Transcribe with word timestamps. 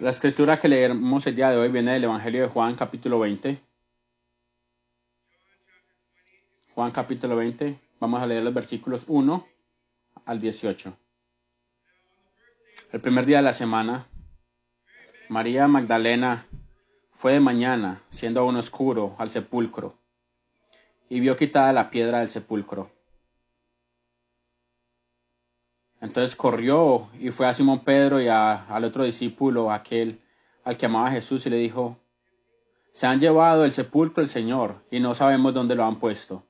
La 0.00 0.10
escritura 0.10 0.60
que 0.60 0.68
leemos 0.68 1.26
el 1.26 1.34
día 1.34 1.50
de 1.50 1.56
hoy 1.56 1.70
viene 1.70 1.92
del 1.92 2.04
Evangelio 2.04 2.42
de 2.42 2.48
Juan 2.48 2.76
capítulo 2.76 3.18
20. 3.18 3.60
Juan 6.72 6.92
capítulo 6.92 7.34
20. 7.34 7.80
Vamos 7.98 8.22
a 8.22 8.26
leer 8.28 8.44
los 8.44 8.54
versículos 8.54 9.02
1 9.08 9.44
al 10.24 10.40
18. 10.40 10.96
El 12.92 13.00
primer 13.00 13.26
día 13.26 13.38
de 13.38 13.42
la 13.42 13.52
semana, 13.52 14.06
María 15.28 15.66
Magdalena 15.66 16.46
fue 17.10 17.32
de 17.32 17.40
mañana, 17.40 18.00
siendo 18.08 18.42
aún 18.42 18.54
oscuro, 18.54 19.16
al 19.18 19.32
sepulcro, 19.32 19.98
y 21.08 21.18
vio 21.18 21.36
quitada 21.36 21.72
la 21.72 21.90
piedra 21.90 22.20
del 22.20 22.28
sepulcro. 22.28 22.88
Entonces 26.00 26.36
corrió 26.36 27.08
y 27.18 27.30
fue 27.30 27.46
a 27.46 27.54
Simón 27.54 27.80
Pedro 27.80 28.20
y 28.20 28.28
al 28.28 28.84
otro 28.84 29.04
discípulo, 29.04 29.72
aquel 29.72 30.20
al 30.64 30.76
que 30.76 30.86
amaba 30.86 31.10
Jesús, 31.10 31.46
y 31.46 31.50
le 31.50 31.56
dijo, 31.56 31.98
se 32.92 33.06
han 33.06 33.20
llevado 33.20 33.64
el 33.64 33.72
sepulcro 33.72 34.22
el 34.22 34.28
Señor 34.28 34.84
y 34.90 35.00
no 35.00 35.14
sabemos 35.14 35.54
dónde 35.54 35.74
lo 35.74 35.84
han 35.84 35.98
puesto. 35.98 36.44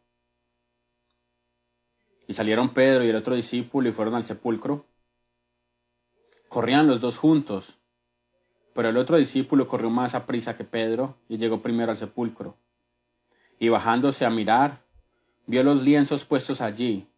Y 2.26 2.34
salieron 2.34 2.74
Pedro 2.74 3.04
y 3.04 3.08
el 3.10 3.16
otro 3.16 3.34
discípulo 3.34 3.88
y 3.88 3.92
fueron 3.92 4.14
al 4.14 4.24
sepulcro. 4.24 4.84
Corrían 6.48 6.86
los 6.86 7.00
dos 7.00 7.16
juntos, 7.16 7.78
pero 8.74 8.90
el 8.90 8.96
otro 8.96 9.16
discípulo 9.16 9.66
corrió 9.66 9.88
más 9.88 10.14
a 10.14 10.26
prisa 10.26 10.56
que 10.56 10.64
Pedro 10.64 11.16
y 11.28 11.38
llegó 11.38 11.62
primero 11.62 11.90
al 11.90 11.98
sepulcro. 11.98 12.56
Y 13.58 13.70
bajándose 13.70 14.24
a 14.24 14.30
mirar, 14.30 14.82
vio 15.46 15.62
los 15.64 15.82
lienzos 15.82 16.24
puestos 16.24 16.60
allí, 16.60 17.08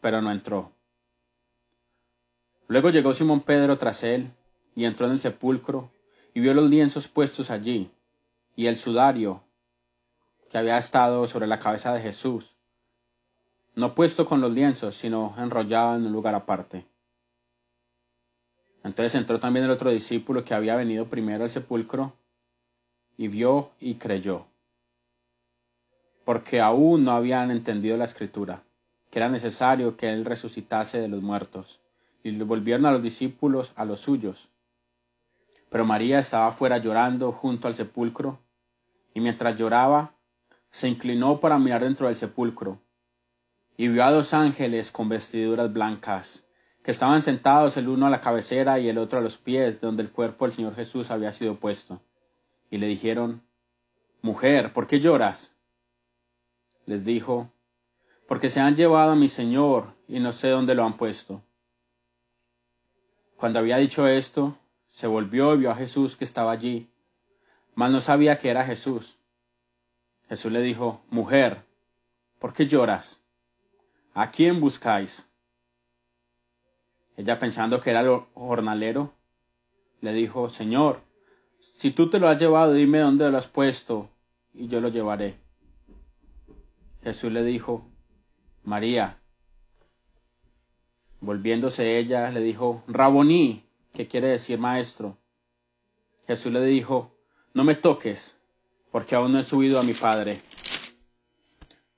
pero 0.00 0.20
no 0.20 0.30
entró. 0.30 0.73
Luego 2.66 2.88
llegó 2.90 3.12
Simón 3.12 3.40
Pedro 3.40 3.76
tras 3.76 4.02
él, 4.04 4.30
y 4.74 4.86
entró 4.86 5.06
en 5.06 5.12
el 5.12 5.20
sepulcro, 5.20 5.90
y 6.32 6.40
vio 6.40 6.54
los 6.54 6.68
lienzos 6.68 7.08
puestos 7.08 7.50
allí, 7.50 7.90
y 8.56 8.66
el 8.66 8.76
sudario 8.76 9.42
que 10.48 10.58
había 10.58 10.78
estado 10.78 11.28
sobre 11.28 11.46
la 11.46 11.58
cabeza 11.58 11.92
de 11.92 12.00
Jesús, 12.00 12.56
no 13.74 13.94
puesto 13.94 14.24
con 14.26 14.40
los 14.40 14.52
lienzos, 14.52 14.96
sino 14.96 15.34
enrollado 15.36 15.96
en 15.96 16.06
un 16.06 16.12
lugar 16.12 16.34
aparte. 16.34 16.86
Entonces 18.82 19.14
entró 19.14 19.38
también 19.38 19.66
el 19.66 19.70
otro 19.70 19.90
discípulo 19.90 20.44
que 20.44 20.54
había 20.54 20.76
venido 20.76 21.06
primero 21.06 21.44
al 21.44 21.50
sepulcro, 21.50 22.14
y 23.18 23.28
vio 23.28 23.72
y 23.78 23.96
creyó, 23.96 24.46
porque 26.24 26.60
aún 26.60 27.04
no 27.04 27.12
habían 27.12 27.50
entendido 27.50 27.98
la 27.98 28.04
escritura, 28.04 28.62
que 29.10 29.18
era 29.18 29.28
necesario 29.28 29.96
que 29.98 30.10
él 30.10 30.24
resucitase 30.24 30.98
de 30.98 31.08
los 31.08 31.22
muertos 31.22 31.83
y 32.24 32.36
volvieron 32.38 32.86
a 32.86 32.90
los 32.90 33.02
discípulos 33.02 33.72
a 33.76 33.84
los 33.84 34.00
suyos. 34.00 34.48
Pero 35.68 35.84
María 35.84 36.18
estaba 36.18 36.50
fuera 36.52 36.78
llorando 36.78 37.30
junto 37.32 37.68
al 37.68 37.76
sepulcro, 37.76 38.40
y 39.12 39.20
mientras 39.20 39.56
lloraba, 39.56 40.14
se 40.70 40.88
inclinó 40.88 41.38
para 41.38 41.58
mirar 41.58 41.84
dentro 41.84 42.08
del 42.08 42.16
sepulcro, 42.16 42.80
y 43.76 43.88
vio 43.88 44.04
a 44.04 44.10
dos 44.10 44.32
ángeles 44.32 44.90
con 44.90 45.10
vestiduras 45.10 45.70
blancas, 45.70 46.48
que 46.82 46.92
estaban 46.92 47.20
sentados 47.20 47.76
el 47.76 47.88
uno 47.88 48.06
a 48.06 48.10
la 48.10 48.22
cabecera 48.22 48.78
y 48.78 48.88
el 48.88 48.98
otro 48.98 49.18
a 49.18 49.22
los 49.22 49.36
pies, 49.36 49.80
donde 49.80 50.02
el 50.02 50.10
cuerpo 50.10 50.46
del 50.46 50.54
Señor 50.54 50.74
Jesús 50.74 51.10
había 51.10 51.32
sido 51.32 51.56
puesto. 51.56 52.00
Y 52.70 52.78
le 52.78 52.86
dijeron, 52.86 53.42
Mujer, 54.22 54.72
¿por 54.72 54.86
qué 54.86 55.00
lloras? 55.00 55.54
Les 56.86 57.04
dijo, 57.04 57.52
Porque 58.26 58.48
se 58.48 58.60
han 58.60 58.76
llevado 58.76 59.12
a 59.12 59.16
mi 59.16 59.28
Señor, 59.28 59.94
y 60.08 60.20
no 60.20 60.32
sé 60.32 60.48
dónde 60.48 60.74
lo 60.74 60.84
han 60.84 60.96
puesto. 60.96 61.42
Cuando 63.44 63.58
había 63.58 63.76
dicho 63.76 64.08
esto, 64.08 64.56
se 64.88 65.06
volvió 65.06 65.52
y 65.52 65.58
vio 65.58 65.70
a 65.70 65.76
Jesús 65.76 66.16
que 66.16 66.24
estaba 66.24 66.50
allí, 66.50 66.88
mas 67.74 67.92
no 67.92 68.00
sabía 68.00 68.38
que 68.38 68.48
era 68.48 68.64
Jesús. 68.64 69.18
Jesús 70.30 70.50
le 70.50 70.62
dijo, 70.62 71.02
Mujer, 71.10 71.62
¿por 72.38 72.54
qué 72.54 72.66
lloras? 72.66 73.20
¿A 74.14 74.30
quién 74.30 74.62
buscáis? 74.62 75.28
Ella 77.18 77.38
pensando 77.38 77.82
que 77.82 77.90
era 77.90 78.00
el 78.00 78.18
jornalero, 78.32 79.12
le 80.00 80.14
dijo, 80.14 80.48
Señor, 80.48 81.02
si 81.60 81.90
tú 81.90 82.08
te 82.08 82.18
lo 82.18 82.28
has 82.28 82.40
llevado, 82.40 82.72
dime 82.72 83.00
dónde 83.00 83.30
lo 83.30 83.36
has 83.36 83.46
puesto, 83.46 84.08
y 84.54 84.68
yo 84.68 84.80
lo 84.80 84.88
llevaré. 84.88 85.36
Jesús 87.02 87.30
le 87.30 87.44
dijo, 87.44 87.86
María. 88.62 89.18
Volviéndose 91.24 91.98
ella, 91.98 92.30
le 92.30 92.40
dijo, 92.40 92.82
Raboní, 92.86 93.64
que 93.94 94.06
quiere 94.06 94.28
decir 94.28 94.58
maestro. 94.58 95.16
Jesús 96.26 96.52
le 96.52 96.62
dijo, 96.62 97.16
No 97.54 97.64
me 97.64 97.74
toques, 97.74 98.36
porque 98.90 99.14
aún 99.14 99.32
no 99.32 99.38
he 99.38 99.42
subido 99.42 99.80
a 99.80 99.82
mi 99.82 99.94
Padre. 99.94 100.42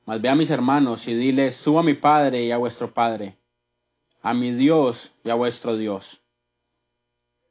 Mas 0.04 0.20
ve 0.20 0.28
a 0.28 0.36
mis 0.36 0.50
hermanos 0.50 1.09
y 1.09 1.15
diles, 1.15 1.56
subo 1.56 1.81
a 1.81 1.82
mi 1.82 1.94
Padre 1.94 2.44
y 2.44 2.53
a 2.53 2.56
vuestro 2.56 2.94
Padre, 2.94 3.36
a 4.22 4.32
mi 4.32 4.53
Dios 4.53 5.10
y 5.25 5.31
a 5.31 5.34
vuestro 5.34 5.76
Dios. 5.76 6.22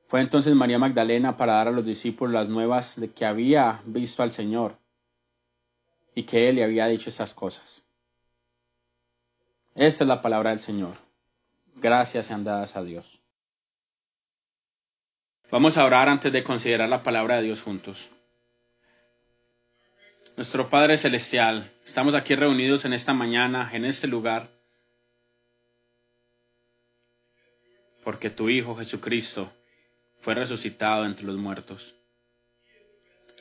Fue 0.07 0.21
entonces 0.21 0.55
María 0.55 0.79
Magdalena 0.79 1.35
para 1.35 1.55
dar 1.55 1.67
a 1.67 1.71
los 1.71 1.85
discípulos 1.85 2.33
las 2.33 2.47
nuevas 2.47 2.97
de 2.97 3.11
que 3.11 3.25
había 3.25 3.81
visto 3.85 4.23
al 4.23 4.31
Señor 4.31 4.77
y 6.13 6.23
que 6.23 6.47
Él 6.47 6.55
le 6.55 6.63
había 6.63 6.87
dicho 6.87 7.09
estas 7.09 7.33
cosas. 7.33 7.83
Esta 9.73 10.05
es 10.05 10.07
la 10.07 10.21
palabra 10.21 10.51
del 10.51 10.61
Señor 10.61 11.04
gracias 11.75 12.25
sean 12.25 12.43
dadas 12.43 12.75
a 12.75 12.83
Dios. 12.83 13.21
Vamos 15.51 15.77
a 15.77 15.85
orar 15.85 16.09
antes 16.09 16.31
de 16.31 16.43
considerar 16.43 16.89
la 16.89 17.03
palabra 17.03 17.37
de 17.37 17.43
Dios 17.43 17.61
juntos. 17.61 18.09
Nuestro 20.35 20.69
Padre 20.69 20.97
Celestial, 20.97 21.71
estamos 21.85 22.13
aquí 22.13 22.35
reunidos 22.35 22.83
en 22.83 22.93
esta 22.93 23.13
mañana, 23.13 23.69
en 23.71 23.85
este 23.85 24.07
lugar, 24.07 24.49
porque 28.03 28.29
tu 28.29 28.49
Hijo 28.49 28.75
Jesucristo 28.75 29.51
fue 30.19 30.35
resucitado 30.35 31.05
entre 31.05 31.25
los 31.25 31.37
muertos. 31.37 31.95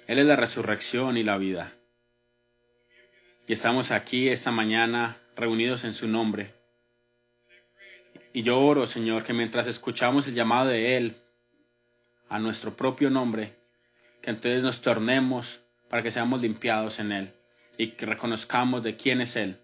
Él 0.06 0.19
es 0.19 0.27
la 0.27 0.37
resurrección 0.37 1.17
y 1.17 1.25
la 1.25 1.37
vida. 1.37 1.73
Y 3.47 3.55
estamos 3.55 3.91
aquí 3.91 4.28
esta 4.28 4.53
mañana 4.53 5.19
reunidos 5.34 5.84
en 5.84 5.94
su 5.94 6.06
nombre 6.06 6.55
y 8.34 8.43
yo 8.43 8.61
oro, 8.61 8.89
Señor, 8.89 9.22
que 9.22 9.33
mientras 9.33 9.69
escuchamos 9.69 10.27
el 10.27 10.34
llamado 10.34 10.69
de 10.69 10.97
Él 10.97 11.17
a 12.28 12.41
nuestro 12.41 12.77
propio 12.77 13.09
nombre, 13.09 13.55
que 14.21 14.31
entonces 14.31 14.61
nos 14.65 14.81
tornemos 14.81 15.61
para 15.89 16.03
que 16.03 16.11
seamos 16.11 16.43
limpiados 16.43 16.99
en 16.99 17.12
Él 17.12 17.33
y 17.78 17.93
que 17.93 18.06
reconozcamos 18.06 18.83
de 18.83 18.97
quién 18.97 19.21
es 19.21 19.37
Él 19.37 19.61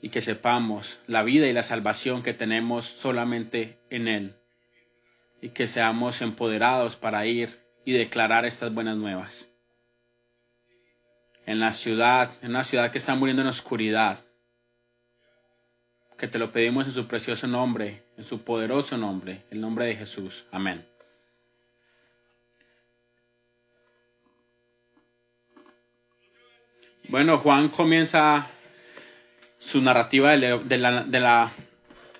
y 0.00 0.10
que 0.10 0.22
sepamos 0.22 1.00
la 1.08 1.24
vida 1.24 1.48
y 1.48 1.52
la 1.52 1.64
salvación 1.64 2.22
que 2.22 2.34
tenemos 2.34 2.84
solamente 2.84 3.80
en 3.90 4.06
Él 4.06 4.36
y 5.42 5.48
que 5.48 5.66
seamos 5.66 6.22
empoderados 6.22 6.94
para 6.94 7.26
ir 7.26 7.58
y 7.84 7.94
declarar 7.94 8.46
estas 8.46 8.72
buenas 8.72 8.96
nuevas. 8.96 9.50
En 11.46 11.58
la 11.58 11.72
ciudad, 11.72 12.30
en 12.42 12.50
una 12.50 12.62
ciudad 12.62 12.92
que 12.92 12.98
está 12.98 13.16
muriendo 13.16 13.42
en 13.42 13.48
oscuridad, 13.48 14.20
que 16.18 16.26
te 16.26 16.38
lo 16.38 16.50
pedimos 16.50 16.86
en 16.86 16.92
su 16.92 17.06
precioso 17.06 17.46
nombre, 17.46 18.02
en 18.16 18.24
su 18.24 18.42
poderoso 18.42 18.98
nombre, 18.98 19.44
el 19.50 19.60
nombre 19.60 19.86
de 19.86 19.94
Jesús. 19.94 20.44
Amén. 20.50 20.84
Bueno, 27.08 27.38
Juan 27.38 27.68
comienza 27.68 28.48
su 29.60 29.80
narrativa 29.80 30.36
de, 30.36 30.78
la, 30.78 31.52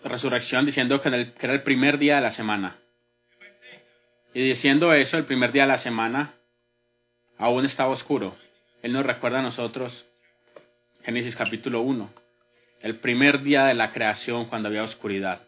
resurrección 0.04 0.64
diciendo 0.64 1.02
que, 1.02 1.10
que 1.10 1.46
era 1.46 1.52
el 1.52 1.62
primer 1.62 1.98
día 1.98 2.16
de 2.16 2.22
la 2.22 2.30
semana. 2.30 2.78
Y 4.32 4.48
diciendo 4.48 4.92
eso, 4.94 5.18
el 5.18 5.24
primer 5.24 5.50
día 5.50 5.62
de 5.62 5.68
la 5.68 5.78
semana, 5.78 6.34
aún 7.36 7.66
estaba 7.66 7.90
oscuro. 7.90 8.36
Él 8.80 8.92
nos 8.92 9.04
recuerda 9.04 9.40
a 9.40 9.42
nosotros, 9.42 10.06
Génesis 11.02 11.34
capítulo 11.34 11.80
1 11.80 12.27
el 12.82 12.96
primer 12.96 13.42
día 13.42 13.64
de 13.64 13.74
la 13.74 13.92
creación 13.92 14.46
cuando 14.46 14.68
había 14.68 14.84
oscuridad. 14.84 15.40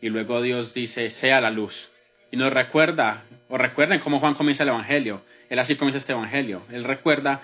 Y 0.00 0.08
luego 0.10 0.40
Dios 0.42 0.74
dice, 0.74 1.10
sea 1.10 1.40
la 1.40 1.50
luz. 1.50 1.90
Y 2.30 2.36
nos 2.36 2.52
recuerda, 2.52 3.24
o 3.48 3.58
recuerden 3.58 4.00
cómo 4.00 4.20
Juan 4.20 4.34
comienza 4.34 4.62
el 4.62 4.68
Evangelio. 4.68 5.22
Él 5.50 5.58
así 5.58 5.76
comienza 5.76 5.98
este 5.98 6.12
Evangelio. 6.12 6.62
Él 6.70 6.84
recuerda 6.84 7.40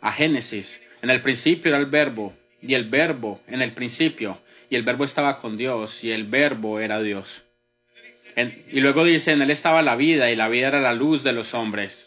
a 0.00 0.12
Génesis. 0.12 0.82
En 1.02 1.10
el 1.10 1.20
principio 1.20 1.68
era 1.68 1.78
el 1.78 1.86
verbo, 1.86 2.34
y 2.60 2.74
el 2.74 2.88
verbo 2.88 3.40
en 3.46 3.62
el 3.62 3.72
principio, 3.72 4.40
y 4.70 4.76
el 4.76 4.82
verbo 4.82 5.04
estaba 5.04 5.40
con 5.40 5.56
Dios, 5.56 6.02
y 6.02 6.12
el 6.12 6.24
verbo 6.24 6.80
era 6.80 7.00
Dios. 7.02 7.42
y 8.36 8.80
luego 8.80 9.04
dice, 9.04 9.32
en 9.32 9.42
él 9.42 9.50
estaba 9.50 9.82
la 9.82 9.94
vida, 9.94 10.30
y 10.30 10.36
la 10.36 10.48
vida 10.48 10.68
era 10.68 10.80
la 10.80 10.94
luz 10.94 11.22
de 11.22 11.32
los 11.32 11.54
hombres. 11.54 12.06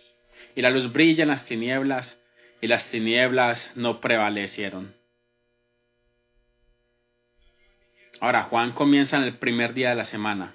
Y 0.56 0.62
la 0.62 0.72
luz 0.72 0.92
brilla 0.92 1.24
en 1.24 1.30
las 1.30 1.46
tinieblas, 1.46 2.20
y 2.60 2.68
las 2.68 2.90
tinieblas 2.90 3.74
no 3.76 4.02
prevalecieron. 4.02 4.97
Ahora, 8.20 8.44
Juan 8.44 8.72
comienza 8.72 9.18
en 9.18 9.24
el 9.24 9.34
primer 9.34 9.74
día 9.74 9.90
de 9.90 9.96
la 9.96 10.06
semana. 10.06 10.54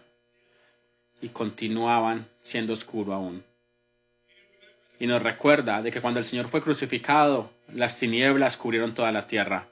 y 1.20 1.28
continuaban 1.28 2.26
siendo 2.40 2.72
oscuro 2.72 3.12
aún. 3.12 3.44
Y 4.98 5.06
nos 5.06 5.22
recuerda 5.22 5.80
de 5.80 5.92
que 5.92 6.00
cuando 6.00 6.18
el 6.18 6.26
Señor 6.26 6.48
fue 6.48 6.60
crucificado, 6.60 7.48
las 7.72 7.96
tinieblas 7.96 8.56
cubrieron 8.56 8.92
toda 8.92 9.12
la 9.12 9.28
tierra, 9.28 9.68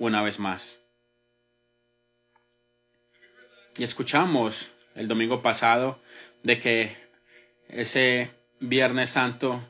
una 0.00 0.20
vez 0.20 0.40
más. 0.40 0.80
Y 3.78 3.84
escuchamos 3.84 4.68
el 4.96 5.06
domingo 5.06 5.42
pasado 5.42 6.00
de 6.42 6.58
que 6.58 6.96
ese 7.68 8.30
Viernes 8.58 9.10
Santo 9.10 9.62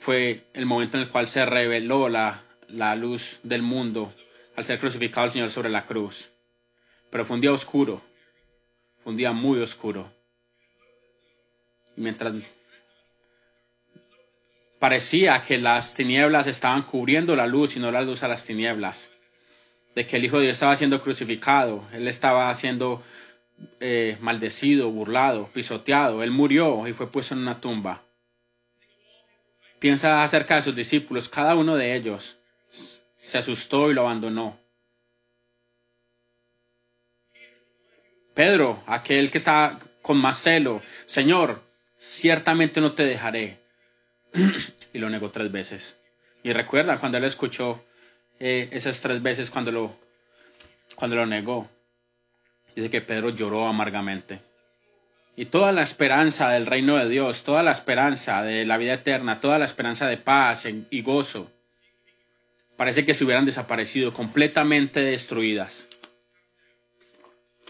fue 0.00 0.42
el 0.52 0.66
momento 0.66 0.96
en 0.96 1.04
el 1.04 1.10
cual 1.10 1.28
se 1.28 1.46
reveló 1.46 2.08
la, 2.08 2.42
la 2.66 2.96
luz 2.96 3.38
del 3.44 3.62
mundo 3.62 4.12
al 4.56 4.64
ser 4.64 4.80
crucificado 4.80 5.26
el 5.26 5.32
Señor 5.32 5.50
sobre 5.50 5.70
la 5.70 5.86
cruz. 5.86 6.33
Pero 7.14 7.24
fue 7.24 7.36
un 7.36 7.40
día 7.40 7.52
oscuro, 7.52 8.02
fue 9.04 9.12
un 9.12 9.16
día 9.16 9.30
muy 9.30 9.60
oscuro. 9.60 10.10
mientras 11.94 12.34
parecía 14.80 15.40
que 15.40 15.58
las 15.58 15.94
tinieblas 15.94 16.48
estaban 16.48 16.82
cubriendo 16.82 17.36
la 17.36 17.46
luz 17.46 17.76
y 17.76 17.78
no 17.78 17.92
la 17.92 18.02
luz 18.02 18.24
a 18.24 18.26
las 18.26 18.44
tinieblas, 18.44 19.12
de 19.94 20.04
que 20.08 20.16
el 20.16 20.24
Hijo 20.24 20.38
de 20.38 20.46
Dios 20.46 20.54
estaba 20.54 20.74
siendo 20.74 21.00
crucificado, 21.02 21.84
Él 21.92 22.08
estaba 22.08 22.52
siendo 22.52 23.00
eh, 23.78 24.18
maldecido, 24.20 24.90
burlado, 24.90 25.48
pisoteado, 25.52 26.24
Él 26.24 26.32
murió 26.32 26.88
y 26.88 26.94
fue 26.94 27.12
puesto 27.12 27.34
en 27.34 27.42
una 27.42 27.60
tumba. 27.60 28.02
Piensa 29.78 30.24
acerca 30.24 30.56
de 30.56 30.62
sus 30.62 30.74
discípulos, 30.74 31.28
cada 31.28 31.54
uno 31.54 31.76
de 31.76 31.94
ellos 31.94 32.38
se 33.18 33.38
asustó 33.38 33.88
y 33.88 33.94
lo 33.94 34.00
abandonó. 34.00 34.63
Pedro, 38.34 38.82
aquel 38.86 39.30
que 39.30 39.38
está 39.38 39.78
con 40.02 40.18
más 40.18 40.38
celo, 40.42 40.82
Señor, 41.06 41.62
ciertamente 41.96 42.80
no 42.80 42.92
te 42.92 43.04
dejaré. 43.04 43.58
y 44.92 44.98
lo 44.98 45.08
negó 45.08 45.30
tres 45.30 45.50
veces. 45.50 45.96
Y 46.42 46.52
recuerda 46.52 46.98
cuando 46.98 47.18
él 47.18 47.24
escuchó 47.24 47.82
eh, 48.40 48.68
esas 48.72 49.00
tres 49.00 49.22
veces 49.22 49.50
cuando 49.50 49.72
lo, 49.72 49.96
cuando 50.94 51.16
lo 51.16 51.26
negó. 51.26 51.68
Dice 52.74 52.90
que 52.90 53.00
Pedro 53.00 53.30
lloró 53.30 53.66
amargamente. 53.66 54.40
Y 55.36 55.46
toda 55.46 55.72
la 55.72 55.82
esperanza 55.82 56.50
del 56.50 56.66
reino 56.66 56.96
de 56.96 57.08
Dios, 57.08 57.44
toda 57.44 57.62
la 57.62 57.72
esperanza 57.72 58.42
de 58.42 58.64
la 58.64 58.76
vida 58.76 58.94
eterna, 58.94 59.40
toda 59.40 59.58
la 59.58 59.64
esperanza 59.64 60.06
de 60.08 60.16
paz 60.16 60.66
y 60.90 61.02
gozo, 61.02 61.50
parece 62.76 63.04
que 63.04 63.14
se 63.14 63.24
hubieran 63.24 63.46
desaparecido, 63.46 64.12
completamente 64.12 65.00
destruidas. 65.00 65.88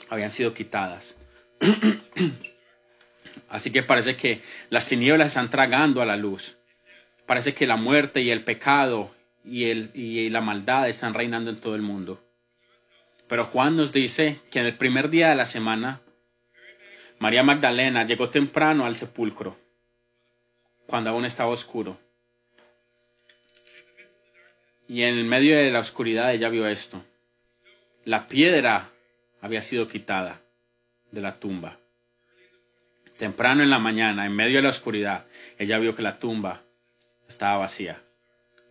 Habían 0.09 0.31
sido 0.31 0.55
quitadas. 0.55 1.17
Así 3.49 3.71
que 3.71 3.83
parece 3.83 4.17
que 4.17 4.43
las 4.71 4.89
tinieblas 4.89 5.29
están 5.29 5.51
tragando 5.51 6.03
a 6.03 6.07
la 6.07 6.17
luz. 6.17 6.57
Parece 7.27 7.55
que 7.55 7.67
la 7.67 7.77
muerte 7.77 8.21
y 8.21 8.31
el 8.31 8.43
pecado 8.43 9.15
y, 9.45 9.71
el, 9.71 9.91
y 9.95 10.29
la 10.31 10.41
maldad 10.41 10.89
están 10.89 11.15
reinando 11.15 11.51
en 11.51 11.61
todo 11.61 11.75
el 11.75 11.83
mundo. 11.83 12.23
Pero 13.29 13.47
Juan 13.47 13.77
nos 13.77 13.93
dice 13.93 14.41
que 14.51 14.61
en 14.61 14.67
el 14.67 14.77
primer 14.77 15.09
día 15.09 15.31
de 15.31 15.37
la 15.37 15.47
semana, 15.47 16.01
María 17.19 17.43
Magdalena 17.43 18.07
llegó 18.07 18.29
temprano 18.29 18.85
al 18.85 18.97
sepulcro, 18.97 19.57
cuando 20.87 21.11
aún 21.11 21.25
estaba 21.25 21.51
oscuro. 21.51 21.99
Y 24.87 25.03
en 25.03 25.27
medio 25.29 25.57
de 25.57 25.71
la 25.71 25.81
oscuridad 25.81 26.35
ella 26.35 26.51
vio 26.51 26.67
esto. 26.67 27.03
La 28.05 28.29
piedra 28.29 28.91
había 29.45 29.61
sido 29.61 29.89
quitada 29.89 30.41
de 31.11 31.21
la 31.21 31.39
tumba. 31.39 31.77
Temprano 33.19 33.63
en 33.63 33.69
la 33.69 33.79
mañana, 33.79 34.25
en 34.25 34.35
medio 34.35 34.57
de 34.57 34.63
la 34.63 34.71
oscuridad, 34.71 35.27
ella 35.59 35.79
vio 35.79 35.95
que 35.95 36.01
la 36.01 36.19
tumba 36.19 36.63
estaba 37.29 37.59
vacía. 37.59 38.03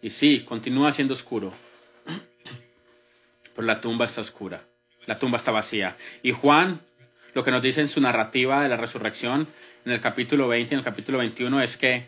Y 0.01 0.09
sí, 0.09 0.39
continúa 0.39 0.91
siendo 0.91 1.13
oscuro, 1.13 1.53
pero 3.55 3.67
la 3.67 3.81
tumba 3.81 4.05
está 4.05 4.21
oscura, 4.21 4.63
la 5.05 5.19
tumba 5.19 5.37
está 5.37 5.51
vacía. 5.51 5.95
Y 6.23 6.31
Juan, 6.31 6.81
lo 7.35 7.43
que 7.43 7.51
nos 7.51 7.61
dice 7.61 7.81
en 7.81 7.87
su 7.87 8.01
narrativa 8.01 8.63
de 8.63 8.69
la 8.69 8.77
resurrección, 8.77 9.47
en 9.85 9.91
el 9.91 10.01
capítulo 10.01 10.47
20 10.47 10.73
y 10.73 10.73
en 10.73 10.79
el 10.79 10.85
capítulo 10.85 11.19
21, 11.19 11.61
es 11.61 11.77
que 11.77 12.07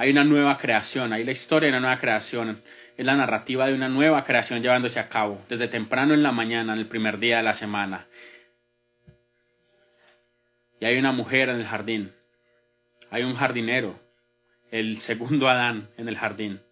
hay 0.00 0.12
una 0.12 0.24
nueva 0.24 0.56
creación, 0.56 1.12
hay 1.12 1.24
la 1.24 1.32
historia 1.32 1.66
de 1.66 1.72
una 1.76 1.80
nueva 1.80 2.00
creación, 2.00 2.62
es 2.96 3.04
la 3.04 3.16
narrativa 3.16 3.66
de 3.66 3.74
una 3.74 3.90
nueva 3.90 4.24
creación 4.24 4.62
llevándose 4.62 4.98
a 4.98 5.10
cabo, 5.10 5.44
desde 5.46 5.68
temprano 5.68 6.14
en 6.14 6.22
la 6.22 6.32
mañana, 6.32 6.72
en 6.72 6.78
el 6.78 6.86
primer 6.86 7.18
día 7.18 7.36
de 7.36 7.42
la 7.42 7.52
semana. 7.52 8.06
Y 10.80 10.86
hay 10.86 10.96
una 10.96 11.12
mujer 11.12 11.50
en 11.50 11.56
el 11.56 11.66
jardín, 11.66 12.14
hay 13.10 13.24
un 13.24 13.34
jardinero, 13.34 14.00
el 14.70 14.96
segundo 15.00 15.50
Adán 15.50 15.90
en 15.98 16.08
el 16.08 16.16
jardín. 16.16 16.62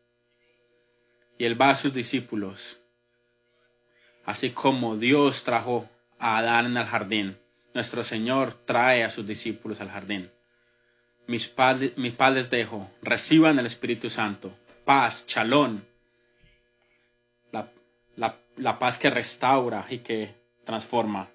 Y 1.36 1.44
él 1.44 1.60
va 1.60 1.68
a 1.68 1.74
sus 1.74 1.92
discípulos, 1.92 2.78
así 4.24 4.52
como 4.52 4.96
Dios 4.96 5.44
trajo 5.44 5.86
a 6.18 6.38
Adán 6.38 6.64
en 6.64 6.78
el 6.78 6.86
jardín. 6.86 7.36
Nuestro 7.74 8.04
Señor 8.04 8.54
trae 8.54 9.04
a 9.04 9.10
sus 9.10 9.26
discípulos 9.26 9.82
al 9.82 9.90
jardín. 9.90 10.30
Mis 11.28 11.46
padres, 11.46 11.96
mis 11.96 12.50
dejo, 12.50 12.90
reciban 13.02 13.58
el 13.58 13.66
Espíritu 13.66 14.10
Santo, 14.10 14.52
paz, 14.84 15.24
chalón, 15.26 15.86
la, 17.52 18.34
la 18.56 18.78
paz 18.80 18.98
que 18.98 19.10
restaura 19.10 19.86
y 19.88 19.98
que 19.98 20.34
transforma. 20.64 21.28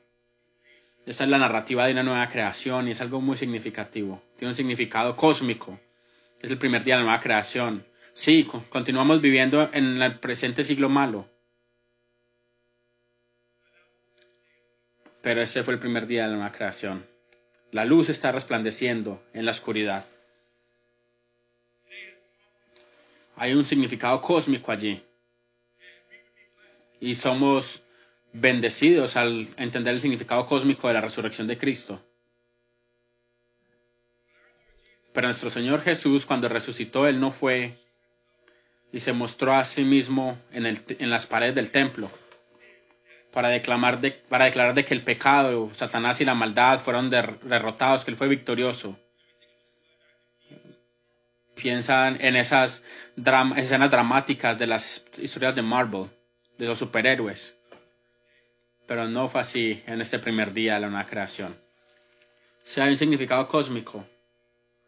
Esa 1.05 1.23
es 1.23 1.29
la 1.29 1.37
narrativa 1.37 1.85
de 1.85 1.93
una 1.93 2.03
nueva 2.03 2.27
creación 2.27 2.89
y 2.89 2.91
es 2.91 2.99
algo 2.99 3.21
muy 3.21 3.37
significativo. 3.37 4.21
Tiene 4.35 4.51
un 4.51 4.55
significado 4.57 5.15
cósmico 5.15 5.79
es 6.43 6.51
el 6.51 6.57
primer 6.57 6.83
día 6.83 6.95
de 6.95 6.99
la 6.99 7.05
nueva 7.05 7.21
creación. 7.21 7.85
Sí, 8.11 8.45
continuamos 8.69 9.21
viviendo 9.21 9.69
en 9.73 10.01
el 10.01 10.19
presente 10.19 10.63
siglo 10.63 10.89
malo. 10.89 11.27
Pero 15.21 15.41
ese 15.41 15.63
fue 15.63 15.75
el 15.75 15.79
primer 15.79 16.05
día 16.05 16.23
de 16.23 16.31
la 16.31 16.35
nueva 16.35 16.51
creación. 16.51 17.07
La 17.73 17.85
luz 17.85 18.09
está 18.09 18.31
resplandeciendo 18.31 19.19
en 19.33 19.45
la 19.45 19.51
oscuridad. 19.51 20.05
Hay 23.35 23.55
un 23.55 23.65
significado 23.65 24.21
cósmico 24.21 24.71
allí. 24.71 25.01
Y 26.99 27.15
somos 27.15 27.81
bendecidos 28.31 29.17
al 29.17 29.47
entender 29.57 29.95
el 29.95 30.01
significado 30.01 30.45
cósmico 30.45 30.87
de 30.87 30.93
la 30.93 31.01
resurrección 31.01 31.47
de 31.47 31.57
Cristo. 31.57 31.99
Pero 35.11 35.27
nuestro 35.27 35.49
Señor 35.49 35.81
Jesús, 35.81 36.27
cuando 36.27 36.47
resucitó, 36.49 37.07
Él 37.07 37.19
no 37.19 37.31
fue 37.31 37.79
y 38.91 38.99
se 38.99 39.13
mostró 39.13 39.51
a 39.55 39.65
sí 39.65 39.83
mismo 39.83 40.37
en, 40.51 40.67
el, 40.67 40.79
en 40.99 41.09
las 41.09 41.25
paredes 41.25 41.55
del 41.55 41.71
templo 41.71 42.11
para, 43.33 43.49
declarar 43.49 43.99
de 43.99 44.85
que 44.85 44.93
el 44.93 45.01
pecado, 45.01 45.71
Satanás 45.73 46.21
y 46.21 46.25
la 46.25 46.35
maldad 46.35 46.79
fueron 46.79 47.09
derrotados, 47.09 48.05
que 48.05 48.11
Él 48.11 48.17
fue 48.17 48.27
victorioso. 48.27 48.97
Piensan 51.55 52.17
en 52.21 52.35
esas 52.35 52.83
escenas 53.57 53.91
dramáticas 53.91 54.57
de 54.57 54.67
las 54.67 55.03
historias 55.17 55.55
de 55.55 55.61
Marvel, 55.61 56.07
de 56.57 56.67
los 56.67 56.79
superhéroes. 56.79 57.55
Pero 58.87 59.07
no 59.07 59.27
fue 59.29 59.41
así 59.41 59.81
en 59.87 60.01
este 60.01 60.19
primer 60.19 60.53
día 60.53 60.75
de 60.75 60.81
la 60.81 60.89
nueva 60.89 61.05
creación. 61.05 61.57
Sea, 62.63 62.85
hay 62.85 62.91
un 62.91 62.97
significado 62.97 63.47
cósmico 63.47 64.05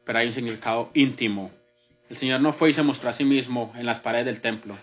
pero 0.05 0.19
hay 0.19 0.27
un 0.27 0.33
significado 0.33 0.91
íntimo. 0.93 1.51
El 2.09 2.15
Señor 2.15 2.39
no 2.39 2.53
fue 2.53 2.69
y 2.69 2.73
se 2.73 2.83
mostró 2.83 3.09
a 3.09 3.13
sí 3.13 3.25
mismo 3.25 3.73
en 3.75 3.85
las 3.85 3.99
paredes 3.99 4.27
del 4.27 4.39
templo. 4.39 4.77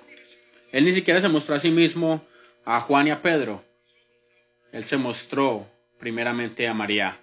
Él 0.73 0.85
ni 0.85 0.92
siquiera 0.92 1.21
se 1.21 1.28
mostró 1.28 1.54
a 1.54 1.61
sí 1.61 1.71
mismo 1.71 2.21
a 2.64 2.81
Juan 2.81 3.09
y 3.09 3.11
a 3.11 3.23
Pedro. 3.23 3.64
Él 4.73 4.85
se 4.85 4.97
mostró 4.97 5.66
primeramente 5.99 6.66
a 6.66 6.75
María, 6.75 7.19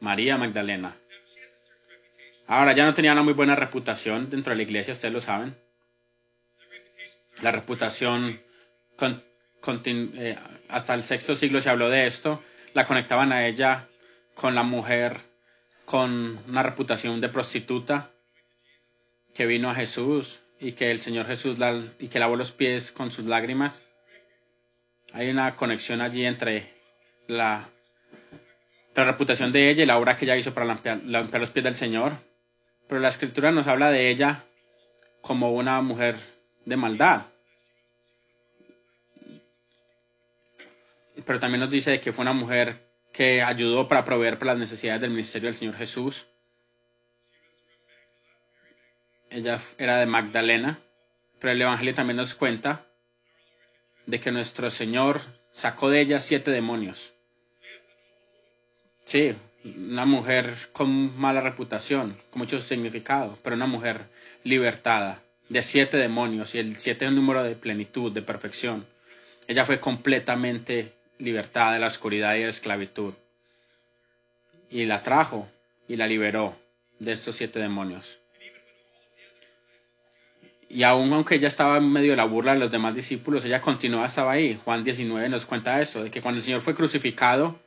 María 0.00 0.36
Magdalena. 0.36 0.96
Ahora 2.46 2.72
ya 2.72 2.86
no 2.86 2.94
tenía 2.94 3.12
una 3.12 3.22
muy 3.22 3.32
buena 3.32 3.56
reputación 3.56 4.30
dentro 4.30 4.50
de 4.50 4.56
la 4.56 4.62
iglesia, 4.62 4.94
ustedes 4.94 5.12
lo 5.12 5.20
saben. 5.20 5.56
La 7.42 7.50
reputación 7.50 8.40
eh, 9.84 10.38
hasta 10.68 10.94
el 10.94 11.02
sexto 11.02 11.34
siglo 11.34 11.60
se 11.60 11.68
habló 11.68 11.90
de 11.90 12.06
esto. 12.06 12.42
La 12.72 12.86
conectaban 12.86 13.32
a 13.32 13.46
ella 13.46 13.88
con 14.34 14.54
la 14.54 14.62
mujer 14.62 15.18
con 15.84 16.38
una 16.48 16.62
reputación 16.62 17.20
de 17.20 17.28
prostituta 17.28 18.10
que 19.34 19.46
vino 19.46 19.70
a 19.70 19.74
Jesús 19.74 20.40
y 20.60 20.72
que 20.72 20.90
el 20.90 20.98
Señor 20.98 21.26
Jesús 21.26 21.58
la, 21.58 21.82
y 21.98 22.08
que 22.08 22.18
lavó 22.18 22.36
los 22.36 22.52
pies 22.52 22.92
con 22.92 23.10
sus 23.10 23.26
lágrimas. 23.26 23.82
Hay 25.12 25.30
una 25.30 25.56
conexión 25.56 26.00
allí 26.00 26.24
entre 26.24 26.70
la, 27.26 27.68
reputación 28.94 29.52
de 29.52 29.70
ella 29.70 29.82
y 29.82 29.86
la 29.86 29.98
obra 29.98 30.16
que 30.16 30.24
ella 30.24 30.36
hizo 30.36 30.54
para 30.54 30.66
limpiar, 30.66 30.98
limpiar 31.02 31.40
los 31.40 31.50
pies 31.50 31.64
del 31.64 31.74
Señor. 31.74 32.14
Pero 32.88 33.00
la 33.00 33.08
escritura 33.08 33.52
nos 33.52 33.66
habla 33.66 33.90
de 33.90 34.10
ella 34.10 34.44
como 35.20 35.52
una 35.52 35.80
mujer 35.80 36.16
de 36.64 36.76
maldad. 36.76 37.22
Pero 41.24 41.40
también 41.40 41.60
nos 41.60 41.70
dice 41.70 42.00
que 42.00 42.12
fue 42.12 42.22
una 42.22 42.32
mujer 42.32 42.86
que 43.12 43.42
ayudó 43.42 43.88
para 43.88 44.04
proveer 44.04 44.38
para 44.38 44.52
las 44.52 44.60
necesidades 44.60 45.00
del 45.00 45.10
ministerio 45.10 45.48
del 45.48 45.54
Señor 45.54 45.76
Jesús. 45.76 46.26
Ella 49.30 49.58
era 49.78 49.98
de 49.98 50.06
Magdalena, 50.06 50.78
pero 51.40 51.52
el 51.52 51.62
Evangelio 51.62 51.94
también 51.94 52.18
nos 52.18 52.34
cuenta 52.34 52.85
de 54.06 54.20
que 54.20 54.32
nuestro 54.32 54.70
Señor 54.70 55.20
sacó 55.52 55.90
de 55.90 56.00
ella 56.00 56.20
siete 56.20 56.50
demonios. 56.50 57.12
Sí, 59.04 59.34
una 59.64 60.04
mujer 60.04 60.54
con 60.72 61.18
mala 61.18 61.40
reputación, 61.40 62.16
con 62.30 62.40
mucho 62.40 62.60
significado, 62.60 63.38
pero 63.42 63.56
una 63.56 63.66
mujer 63.66 64.02
libertada 64.44 65.22
de 65.48 65.62
siete 65.62 65.96
demonios 65.96 66.54
y 66.54 66.58
el 66.58 66.76
siete 66.76 67.04
es 67.04 67.10
un 67.10 67.16
número 67.16 67.42
de 67.42 67.54
plenitud, 67.54 68.12
de 68.12 68.22
perfección. 68.22 68.86
Ella 69.48 69.64
fue 69.64 69.78
completamente 69.78 70.92
libertada 71.18 71.72
de 71.72 71.78
la 71.78 71.86
oscuridad 71.86 72.34
y 72.34 72.40
de 72.40 72.44
la 72.44 72.50
esclavitud. 72.50 73.14
Y 74.70 74.84
la 74.86 75.02
trajo 75.02 75.48
y 75.88 75.96
la 75.96 76.06
liberó 76.06 76.56
de 76.98 77.12
estos 77.12 77.36
siete 77.36 77.60
demonios. 77.60 78.18
Y 80.68 80.82
aún 80.82 81.12
aunque 81.12 81.36
ella 81.36 81.48
estaba 81.48 81.78
en 81.78 81.92
medio 81.92 82.10
de 82.10 82.16
la 82.16 82.24
burla 82.24 82.54
de 82.54 82.58
los 82.58 82.70
demás 82.70 82.94
discípulos, 82.94 83.44
ella 83.44 83.60
continuaba, 83.60 84.06
estaba 84.06 84.32
ahí. 84.32 84.60
Juan 84.64 84.82
19 84.82 85.28
nos 85.28 85.46
cuenta 85.46 85.80
eso, 85.80 86.02
de 86.02 86.10
que 86.10 86.20
cuando 86.20 86.38
el 86.38 86.44
Señor 86.44 86.60
fue 86.60 86.74
crucificado, 86.74 87.60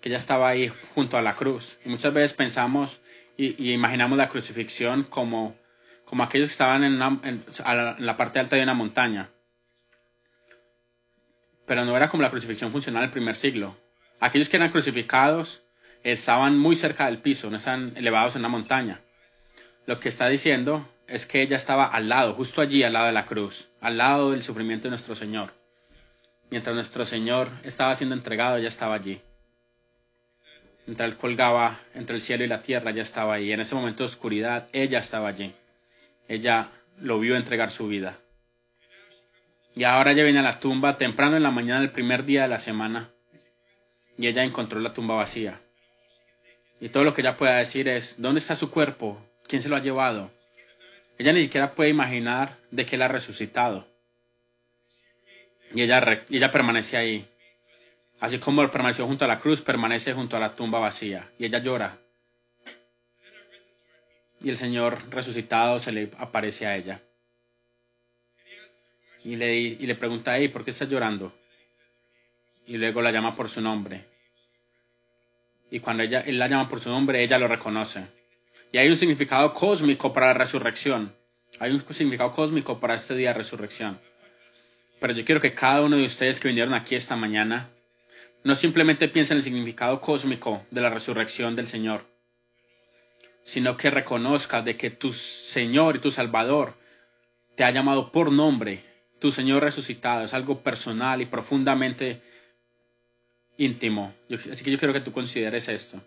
que 0.00 0.08
ella 0.08 0.18
estaba 0.18 0.48
ahí 0.48 0.72
junto 0.94 1.16
a 1.16 1.22
la 1.22 1.34
cruz. 1.34 1.78
Y 1.84 1.88
muchas 1.88 2.12
veces 2.12 2.34
pensamos 2.34 3.00
y, 3.36 3.72
imaginamos 3.72 4.18
la 4.18 4.28
crucifixión 4.28 5.04
como, 5.04 5.56
como 6.04 6.22
aquellos 6.22 6.48
que 6.48 6.52
estaban 6.52 6.84
en, 6.84 6.98
la 6.98 8.16
parte 8.16 8.38
alta 8.38 8.56
de 8.56 8.62
una 8.62 8.74
montaña. 8.74 9.30
Pero 11.66 11.84
no 11.84 11.96
era 11.96 12.08
como 12.08 12.22
la 12.22 12.30
crucifixión 12.30 12.72
funcional 12.72 13.02
del 13.02 13.10
primer 13.10 13.34
siglo. 13.34 13.76
Aquellos 14.20 14.48
que 14.48 14.56
eran 14.56 14.70
crucificados 14.70 15.62
estaban 16.04 16.58
muy 16.58 16.76
cerca 16.76 17.06
del 17.06 17.18
piso, 17.18 17.50
no 17.50 17.56
estaban 17.56 17.92
elevados 17.96 18.36
en 18.36 18.42
una 18.42 18.48
montaña. 18.48 19.00
Lo 19.86 19.98
que 19.98 20.08
está 20.08 20.28
diciendo 20.28 20.88
es 21.12 21.26
que 21.26 21.42
ella 21.42 21.58
estaba 21.58 21.84
al 21.84 22.08
lado, 22.08 22.32
justo 22.32 22.62
allí, 22.62 22.82
al 22.82 22.94
lado 22.94 23.06
de 23.08 23.12
la 23.12 23.26
cruz, 23.26 23.68
al 23.82 23.98
lado 23.98 24.30
del 24.30 24.42
sufrimiento 24.42 24.84
de 24.84 24.92
nuestro 24.92 25.14
Señor. 25.14 25.52
Mientras 26.50 26.74
nuestro 26.74 27.04
Señor 27.04 27.50
estaba 27.64 27.94
siendo 27.94 28.14
entregado, 28.14 28.56
ella 28.56 28.68
estaba 28.68 28.94
allí. 28.94 29.20
Mientras 30.86 31.10
él 31.10 31.18
colgaba 31.18 31.78
entre 31.94 32.16
el 32.16 32.22
cielo 32.22 32.44
y 32.44 32.48
la 32.48 32.62
tierra, 32.62 32.92
ella 32.92 33.02
estaba 33.02 33.34
allí. 33.34 33.52
En 33.52 33.60
ese 33.60 33.74
momento 33.74 34.02
de 34.02 34.08
oscuridad, 34.08 34.68
ella 34.72 35.00
estaba 35.00 35.28
allí. 35.28 35.52
Ella 36.28 36.70
lo 36.98 37.20
vio 37.20 37.36
entregar 37.36 37.70
su 37.70 37.88
vida. 37.88 38.16
Y 39.74 39.84
ahora 39.84 40.12
ella 40.12 40.24
viene 40.24 40.38
a 40.38 40.42
la 40.42 40.60
tumba 40.60 40.96
temprano 40.96 41.36
en 41.36 41.42
la 41.42 41.50
mañana 41.50 41.80
del 41.80 41.90
primer 41.90 42.24
día 42.24 42.42
de 42.42 42.48
la 42.48 42.58
semana. 42.58 43.10
Y 44.16 44.28
ella 44.28 44.44
encontró 44.44 44.80
la 44.80 44.94
tumba 44.94 45.14
vacía. 45.16 45.60
Y 46.80 46.88
todo 46.88 47.04
lo 47.04 47.12
que 47.12 47.20
ella 47.20 47.36
pueda 47.36 47.58
decir 47.58 47.86
es, 47.86 48.14
¿dónde 48.16 48.38
está 48.38 48.56
su 48.56 48.70
cuerpo? 48.70 49.22
¿Quién 49.46 49.60
se 49.60 49.68
lo 49.68 49.76
ha 49.76 49.82
llevado? 49.82 50.30
Ella 51.18 51.32
ni 51.32 51.42
siquiera 51.42 51.72
puede 51.72 51.90
imaginar 51.90 52.56
de 52.70 52.86
que 52.86 52.96
él 52.96 53.02
ha 53.02 53.08
resucitado. 53.08 53.86
Y 55.74 55.82
ella, 55.82 56.24
ella 56.30 56.52
permanece 56.52 56.96
ahí. 56.96 57.28
Así 58.20 58.38
como 58.38 58.62
él 58.62 58.70
permaneció 58.70 59.06
junto 59.06 59.24
a 59.24 59.28
la 59.28 59.40
cruz, 59.40 59.62
permanece 59.62 60.12
junto 60.12 60.36
a 60.36 60.40
la 60.40 60.54
tumba 60.54 60.78
vacía. 60.78 61.30
Y 61.38 61.46
ella 61.46 61.58
llora. 61.58 61.98
Y 64.40 64.50
el 64.50 64.56
Señor 64.56 64.98
resucitado 65.10 65.80
se 65.80 65.92
le 65.92 66.10
aparece 66.18 66.66
a 66.66 66.76
ella. 66.76 67.00
Y 69.24 69.36
le, 69.36 69.56
y 69.56 69.86
le 69.86 69.94
pregunta, 69.94 70.32
ahí, 70.32 70.48
¿por 70.48 70.64
qué 70.64 70.70
estás 70.70 70.88
llorando? 70.88 71.32
Y 72.66 72.76
luego 72.76 73.02
la 73.02 73.12
llama 73.12 73.36
por 73.36 73.48
su 73.48 73.60
nombre. 73.60 74.04
Y 75.70 75.80
cuando 75.80 76.02
ella, 76.02 76.20
él 76.20 76.38
la 76.38 76.48
llama 76.48 76.68
por 76.68 76.80
su 76.80 76.90
nombre, 76.90 77.22
ella 77.22 77.38
lo 77.38 77.48
reconoce. 77.48 78.06
Y 78.72 78.78
hay 78.78 78.88
un 78.88 78.96
significado 78.96 79.52
cósmico 79.52 80.12
para 80.14 80.28
la 80.28 80.34
resurrección. 80.34 81.14
Hay 81.60 81.72
un 81.72 81.84
significado 81.90 82.32
cósmico 82.32 82.80
para 82.80 82.94
este 82.94 83.14
día 83.14 83.28
de 83.28 83.38
resurrección. 83.38 84.00
Pero 84.98 85.12
yo 85.12 85.24
quiero 85.26 85.42
que 85.42 85.52
cada 85.52 85.82
uno 85.82 85.96
de 85.96 86.06
ustedes 86.06 86.40
que 86.40 86.48
vinieron 86.48 86.72
aquí 86.72 86.94
esta 86.94 87.14
mañana 87.14 87.68
no 88.44 88.54
simplemente 88.54 89.08
piense 89.08 89.34
en 89.34 89.38
el 89.38 89.42
significado 89.44 90.00
cósmico 90.00 90.64
de 90.70 90.80
la 90.80 90.88
resurrección 90.88 91.54
del 91.54 91.68
Señor, 91.68 92.06
sino 93.44 93.76
que 93.76 93.90
reconozca 93.90 94.62
de 94.62 94.76
que 94.76 94.90
tu 94.90 95.12
Señor 95.12 95.96
y 95.96 95.98
tu 96.00 96.10
Salvador 96.10 96.74
te 97.56 97.64
ha 97.64 97.70
llamado 97.70 98.10
por 98.10 98.32
nombre, 98.32 98.82
tu 99.20 99.30
Señor 99.32 99.62
resucitado. 99.62 100.24
Es 100.24 100.32
algo 100.32 100.60
personal 100.60 101.20
y 101.20 101.26
profundamente 101.26 102.22
íntimo. 103.58 104.14
así 104.30 104.64
que 104.64 104.70
yo 104.70 104.78
quiero 104.78 104.94
que 104.94 105.00
tú 105.00 105.12
consideres 105.12 105.68
esto. 105.68 106.00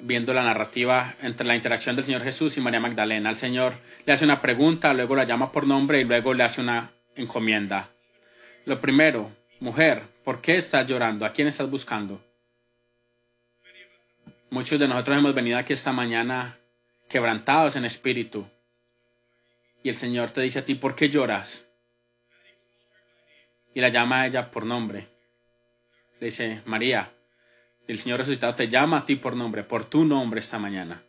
Viendo 0.00 0.32
la 0.32 0.42
narrativa 0.42 1.14
entre 1.22 1.46
la 1.46 1.56
interacción 1.56 1.96
del 1.96 2.04
Señor 2.04 2.22
Jesús 2.22 2.56
y 2.56 2.60
María 2.60 2.80
Magdalena. 2.80 3.30
El 3.30 3.36
Señor 3.36 3.74
le 4.04 4.12
hace 4.12 4.24
una 4.24 4.40
pregunta, 4.40 4.92
luego 4.94 5.16
la 5.16 5.24
llama 5.24 5.52
por 5.52 5.66
nombre 5.66 6.00
y 6.00 6.04
luego 6.04 6.34
le 6.34 6.44
hace 6.44 6.60
una 6.60 6.90
encomienda. 7.16 7.88
Lo 8.64 8.80
primero, 8.80 9.30
mujer, 9.60 10.02
¿por 10.24 10.40
qué 10.40 10.56
estás 10.56 10.86
llorando? 10.86 11.24
¿A 11.24 11.32
quién 11.32 11.48
estás 11.48 11.70
buscando? 11.70 12.22
Muchos 14.50 14.78
de 14.78 14.88
nosotros 14.88 15.18
hemos 15.18 15.34
venido 15.34 15.58
aquí 15.58 15.72
esta 15.72 15.92
mañana 15.92 16.56
quebrantados 17.08 17.76
en 17.76 17.84
espíritu. 17.84 18.46
Y 19.82 19.90
el 19.90 19.94
Señor 19.94 20.30
te 20.30 20.40
dice 20.40 20.60
a 20.60 20.64
ti, 20.64 20.74
¿por 20.74 20.94
qué 20.94 21.08
lloras? 21.08 21.66
Y 23.74 23.80
la 23.80 23.88
llama 23.90 24.22
a 24.22 24.26
ella 24.26 24.50
por 24.50 24.64
nombre. 24.64 25.06
Le 26.20 26.26
dice, 26.26 26.62
María, 26.64 27.12
el 27.88 27.98
Señor 27.98 28.18
resucitado 28.18 28.54
te 28.54 28.68
llama 28.68 28.98
a 28.98 29.06
ti 29.06 29.16
por 29.16 29.34
nombre, 29.34 29.64
por 29.64 29.84
tu 29.86 30.04
nombre 30.04 30.40
esta 30.40 30.58
mañana. 30.58 31.02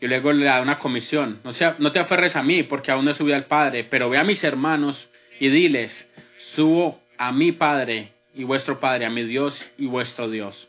Y 0.00 0.06
luego 0.06 0.32
le 0.32 0.46
da 0.46 0.62
una 0.62 0.78
comisión. 0.78 1.40
No, 1.42 1.50
no 1.78 1.92
te 1.92 1.98
aferres 1.98 2.36
a 2.36 2.42
mí 2.42 2.62
porque 2.62 2.92
aún 2.92 3.04
no 3.04 3.10
he 3.10 3.14
subido 3.14 3.36
al 3.36 3.46
Padre, 3.46 3.84
pero 3.84 4.08
ve 4.08 4.18
a 4.18 4.24
mis 4.24 4.44
hermanos 4.44 5.08
y 5.40 5.48
diles, 5.48 6.08
subo 6.38 7.00
a 7.18 7.32
mi 7.32 7.52
Padre 7.52 8.12
y 8.34 8.44
vuestro 8.44 8.78
Padre, 8.78 9.06
a 9.06 9.10
mi 9.10 9.24
Dios 9.24 9.72
y 9.76 9.86
vuestro 9.86 10.30
Dios. 10.30 10.68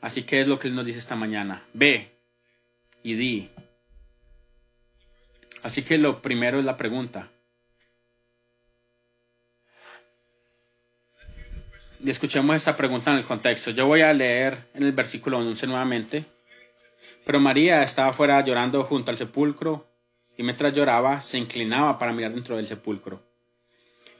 Así 0.00 0.22
que 0.22 0.40
es 0.40 0.46
lo 0.48 0.58
que 0.58 0.68
Él 0.68 0.74
nos 0.76 0.86
dice 0.86 0.98
esta 0.98 1.16
mañana. 1.16 1.64
Ve 1.72 2.12
y 3.02 3.14
di. 3.14 3.48
Así 5.62 5.82
que 5.82 5.98
lo 5.98 6.22
primero 6.22 6.60
es 6.60 6.64
la 6.64 6.76
pregunta. 6.76 7.28
Y 12.00 12.10
escuchemos 12.10 12.54
esta 12.54 12.76
pregunta 12.76 13.10
en 13.10 13.18
el 13.18 13.24
contexto. 13.24 13.70
Yo 13.70 13.86
voy 13.86 14.02
a 14.02 14.12
leer 14.12 14.56
en 14.74 14.84
el 14.84 14.92
versículo 14.92 15.38
11 15.38 15.66
nuevamente. 15.66 16.24
Pero 17.24 17.40
María 17.40 17.82
estaba 17.82 18.12
fuera 18.12 18.42
llorando 18.44 18.84
junto 18.84 19.10
al 19.10 19.18
sepulcro 19.18 19.86
y 20.36 20.42
mientras 20.42 20.72
lloraba 20.72 21.20
se 21.20 21.38
inclinaba 21.38 21.98
para 21.98 22.12
mirar 22.12 22.32
dentro 22.32 22.56
del 22.56 22.68
sepulcro. 22.68 23.20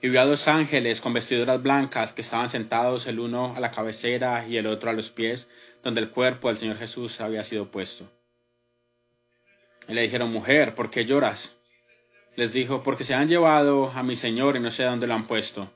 Y 0.02 0.08
vio 0.08 0.20
a 0.20 0.26
dos 0.26 0.47
ángeles 0.49 1.00
con 1.00 1.12
vestiduras 1.12 1.62
blancas 1.62 2.12
que 2.12 2.23
estaban 2.23 2.49
sentados 2.49 3.06
el 3.06 3.18
uno 3.18 3.54
a 3.56 3.61
la 3.61 3.70
cabecera 3.70 4.47
y 4.47 4.56
el 4.56 4.66
otro 4.66 4.90
a 4.90 4.92
los 4.92 5.11
pies, 5.11 5.49
donde 5.82 6.00
el 6.00 6.11
cuerpo 6.11 6.49
del 6.49 6.58
Señor 6.58 6.78
Jesús 6.78 7.20
había 7.20 7.42
sido 7.44 7.70
puesto. 7.70 8.11
Y 9.88 9.94
le 9.94 10.02
dijeron, 10.02 10.30
mujer, 10.30 10.75
¿por 10.75 10.90
qué 10.90 11.04
lloras? 11.04 11.58
Les 12.37 12.52
dijo, 12.52 12.82
porque 12.82 13.04
se 13.04 13.14
han 13.14 13.28
llevado 13.28 13.90
a 13.90 14.02
mi 14.02 14.14
Señor 14.14 14.56
y 14.56 14.61
no 14.61 14.70
sé 14.70 14.85
dónde 14.85 15.06
lo 15.06 15.14
han 15.14 15.26
puesto. 15.26 15.73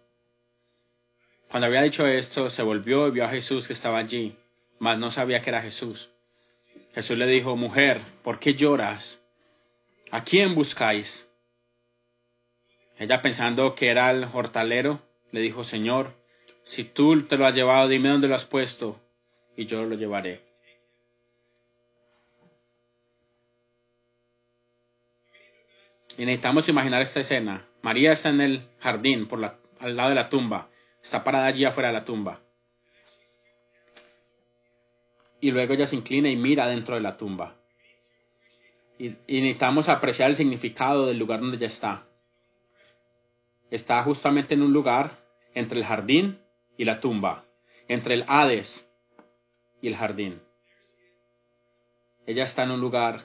Cuando 1.53 1.67
había 1.67 1.83
dicho 1.83 2.07
esto, 2.07 2.49
se 2.49 2.63
volvió 2.63 3.09
y 3.09 3.11
vio 3.11 3.27
a 3.27 3.29
Jesús 3.29 3.67
que 3.67 3.75
estaba 3.75 3.99
allí, 3.99 4.35
mas 4.79 4.99
no 4.99 5.11
sabía 5.11 5.43
que 5.43 5.51
era 5.51 5.61
Jesús. 5.61 6.09
Jesús 6.95 7.19
le 7.19 7.27
dijo, 7.27 7.57
mujer, 7.57 8.01
¿por 8.23 8.39
qué 8.39 8.55
lloras? 8.55 9.23
¿A 10.11 10.25
quién 10.25 10.55
buscáis? 10.55 11.31
Ella 12.99 13.21
pensando 13.21 13.75
que 13.75 13.91
era 13.91 14.11
el 14.11 14.27
hortalero, 14.33 15.03
le 15.31 15.43
dijo, 15.43 15.63
Señor, 15.63 16.15
si 16.63 16.85
tú 16.85 17.21
te 17.25 17.37
lo 17.37 17.45
has 17.45 17.55
llevado, 17.55 17.87
dime 17.87 18.09
dónde 18.09 18.29
lo 18.29 18.35
has 18.35 18.47
puesto, 18.47 18.99
y 19.55 19.67
yo 19.67 19.85
lo 19.85 19.95
llevaré. 19.95 20.41
Y 26.17 26.25
necesitamos 26.25 26.67
imaginar 26.71 27.03
esta 27.03 27.21
escena. 27.21 27.69
María 27.83 28.13
está 28.13 28.31
en 28.31 28.41
el 28.41 28.63
jardín, 28.79 29.29
por 29.29 29.45
al 29.81 29.97
lado 29.97 30.09
de 30.09 30.15
la 30.15 30.31
tumba. 30.31 30.71
Está 31.03 31.25
parada 31.25 31.47
allí 31.47 31.65
afuera 31.65 31.89
de 31.89 31.95
la 31.95 32.05
tumba. 32.05 32.41
Y 35.41 35.51
luego 35.51 35.75
ella 35.75 35.87
se 35.87 35.97
inclina 35.97 36.31
y 36.31 36.37
mira 36.37 36.69
dentro 36.69 36.95
de 36.95 37.01
la 37.01 37.17
tumba. 37.17 37.57
Y, 38.99 39.17
necesitamos 39.27 39.89
apreciar 39.89 40.31
el 40.31 40.37
significado 40.37 41.07
del 41.07 41.19
lugar 41.19 41.41
donde 41.41 41.57
ella 41.57 41.67
está. 41.67 42.07
Está 43.71 44.03
justamente 44.05 44.55
en 44.55 44.63
un 44.63 44.73
lugar 44.73 45.19
entre 45.55 45.81
el 45.81 45.85
jardín 45.85 46.41
y 46.77 46.85
la 46.85 47.01
tumba, 47.01 47.45
entre 47.89 48.15
el 48.15 48.25
Hades 48.29 48.89
y 49.81 49.89
el 49.89 49.97
jardín. 49.97 50.41
Ella 52.27 52.45
está 52.45 52.63
en 52.63 52.71
un 52.71 52.81
lugar 52.81 53.25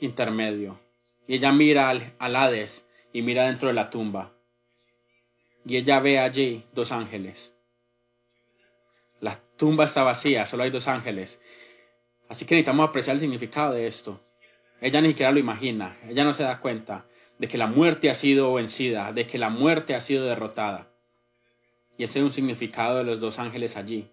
intermedio. 0.00 0.80
Y 1.26 1.34
ella 1.34 1.52
mira 1.52 1.90
al, 1.90 2.14
al 2.18 2.36
Hades 2.36 2.88
y 3.12 3.20
mira 3.20 3.44
dentro 3.44 3.68
de 3.68 3.74
la 3.74 3.90
tumba. 3.90 4.32
Y 5.66 5.76
ella 5.76 5.98
ve 5.98 6.20
allí 6.20 6.64
dos 6.72 6.92
ángeles. 6.92 7.52
La 9.20 9.40
tumba 9.56 9.84
está 9.84 10.04
vacía, 10.04 10.46
solo 10.46 10.62
hay 10.62 10.70
dos 10.70 10.86
ángeles. 10.86 11.42
Así 12.28 12.46
que 12.46 12.54
necesitamos 12.54 12.88
apreciar 12.88 13.14
el 13.14 13.20
significado 13.20 13.72
de 13.72 13.88
esto. 13.88 14.20
Ella 14.80 15.00
ni 15.00 15.08
siquiera 15.08 15.32
lo 15.32 15.40
imagina, 15.40 15.98
ella 16.08 16.22
no 16.22 16.32
se 16.34 16.44
da 16.44 16.60
cuenta 16.60 17.06
de 17.38 17.48
que 17.48 17.58
la 17.58 17.66
muerte 17.66 18.10
ha 18.10 18.14
sido 18.14 18.54
vencida, 18.54 19.12
de 19.12 19.26
que 19.26 19.38
la 19.38 19.50
muerte 19.50 19.96
ha 19.96 20.00
sido 20.00 20.24
derrotada. 20.24 20.88
Y 21.98 22.04
ese 22.04 22.20
es 22.20 22.24
un 22.24 22.32
significado 22.32 22.98
de 22.98 23.04
los 23.04 23.18
dos 23.18 23.40
ángeles 23.40 23.76
allí. 23.76 24.08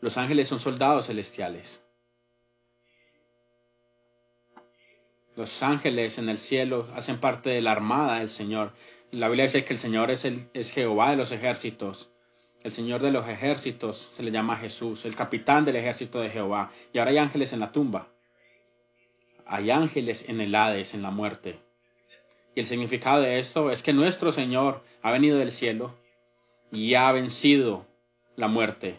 Los 0.00 0.16
ángeles 0.16 0.48
son 0.48 0.58
soldados 0.58 1.06
celestiales. 1.06 1.84
Los 5.38 5.62
ángeles 5.62 6.18
en 6.18 6.28
el 6.28 6.36
cielo 6.36 6.88
hacen 6.96 7.20
parte 7.20 7.50
de 7.50 7.62
la 7.62 7.70
armada 7.70 8.18
del 8.18 8.28
Señor. 8.28 8.72
La 9.12 9.28
Biblia 9.28 9.44
dice 9.44 9.64
que 9.64 9.72
el 9.72 9.78
Señor 9.78 10.10
es, 10.10 10.24
el, 10.24 10.48
es 10.52 10.72
Jehová 10.72 11.10
de 11.10 11.16
los 11.16 11.30
ejércitos. 11.30 12.10
El 12.64 12.72
Señor 12.72 13.02
de 13.02 13.12
los 13.12 13.28
ejércitos 13.28 14.10
se 14.16 14.24
le 14.24 14.32
llama 14.32 14.56
Jesús, 14.56 15.04
el 15.04 15.14
capitán 15.14 15.64
del 15.64 15.76
ejército 15.76 16.18
de 16.18 16.30
Jehová. 16.30 16.72
Y 16.92 16.98
ahora 16.98 17.12
hay 17.12 17.18
ángeles 17.18 17.52
en 17.52 17.60
la 17.60 17.70
tumba. 17.70 18.08
Hay 19.46 19.70
ángeles 19.70 20.28
en 20.28 20.40
el 20.40 20.52
Hades, 20.56 20.92
en 20.92 21.02
la 21.02 21.12
muerte. 21.12 21.60
Y 22.56 22.58
el 22.58 22.66
significado 22.66 23.20
de 23.20 23.38
esto 23.38 23.70
es 23.70 23.84
que 23.84 23.92
nuestro 23.92 24.32
Señor 24.32 24.82
ha 25.02 25.12
venido 25.12 25.38
del 25.38 25.52
cielo 25.52 25.94
y 26.72 26.94
ha 26.94 27.12
vencido 27.12 27.86
la 28.34 28.48
muerte. 28.48 28.98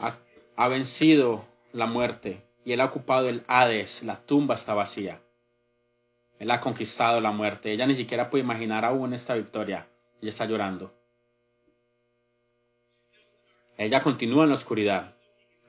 Ha, 0.00 0.16
ha 0.56 0.66
vencido 0.66 1.46
la 1.72 1.86
muerte 1.86 2.42
y 2.64 2.72
él 2.72 2.80
ha 2.80 2.86
ocupado 2.86 3.28
el 3.28 3.44
Hades, 3.46 4.02
la 4.02 4.20
tumba 4.20 4.56
está 4.56 4.74
vacía. 4.74 5.20
Él 6.38 6.50
ha 6.50 6.60
conquistado 6.60 7.20
la 7.20 7.32
muerte. 7.32 7.72
Ella 7.72 7.86
ni 7.86 7.94
siquiera 7.94 8.30
puede 8.30 8.44
imaginar 8.44 8.84
aún 8.84 9.12
esta 9.12 9.34
victoria. 9.34 9.88
Ella 10.20 10.30
está 10.30 10.44
llorando. 10.44 10.94
Ella 13.76 14.02
continúa 14.02 14.44
en 14.44 14.50
la 14.50 14.56
oscuridad. 14.56 15.14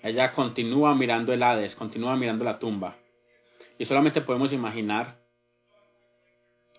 Ella 0.02 0.32
continúa 0.32 0.96
mirando 0.96 1.34
el 1.34 1.44
Hades, 1.44 1.76
continúa 1.76 2.16
mirando 2.16 2.44
la 2.44 2.60
tumba. 2.60 2.96
Y 3.78 3.86
solamente 3.86 4.22
podemos 4.22 4.54
imaginar 4.54 5.20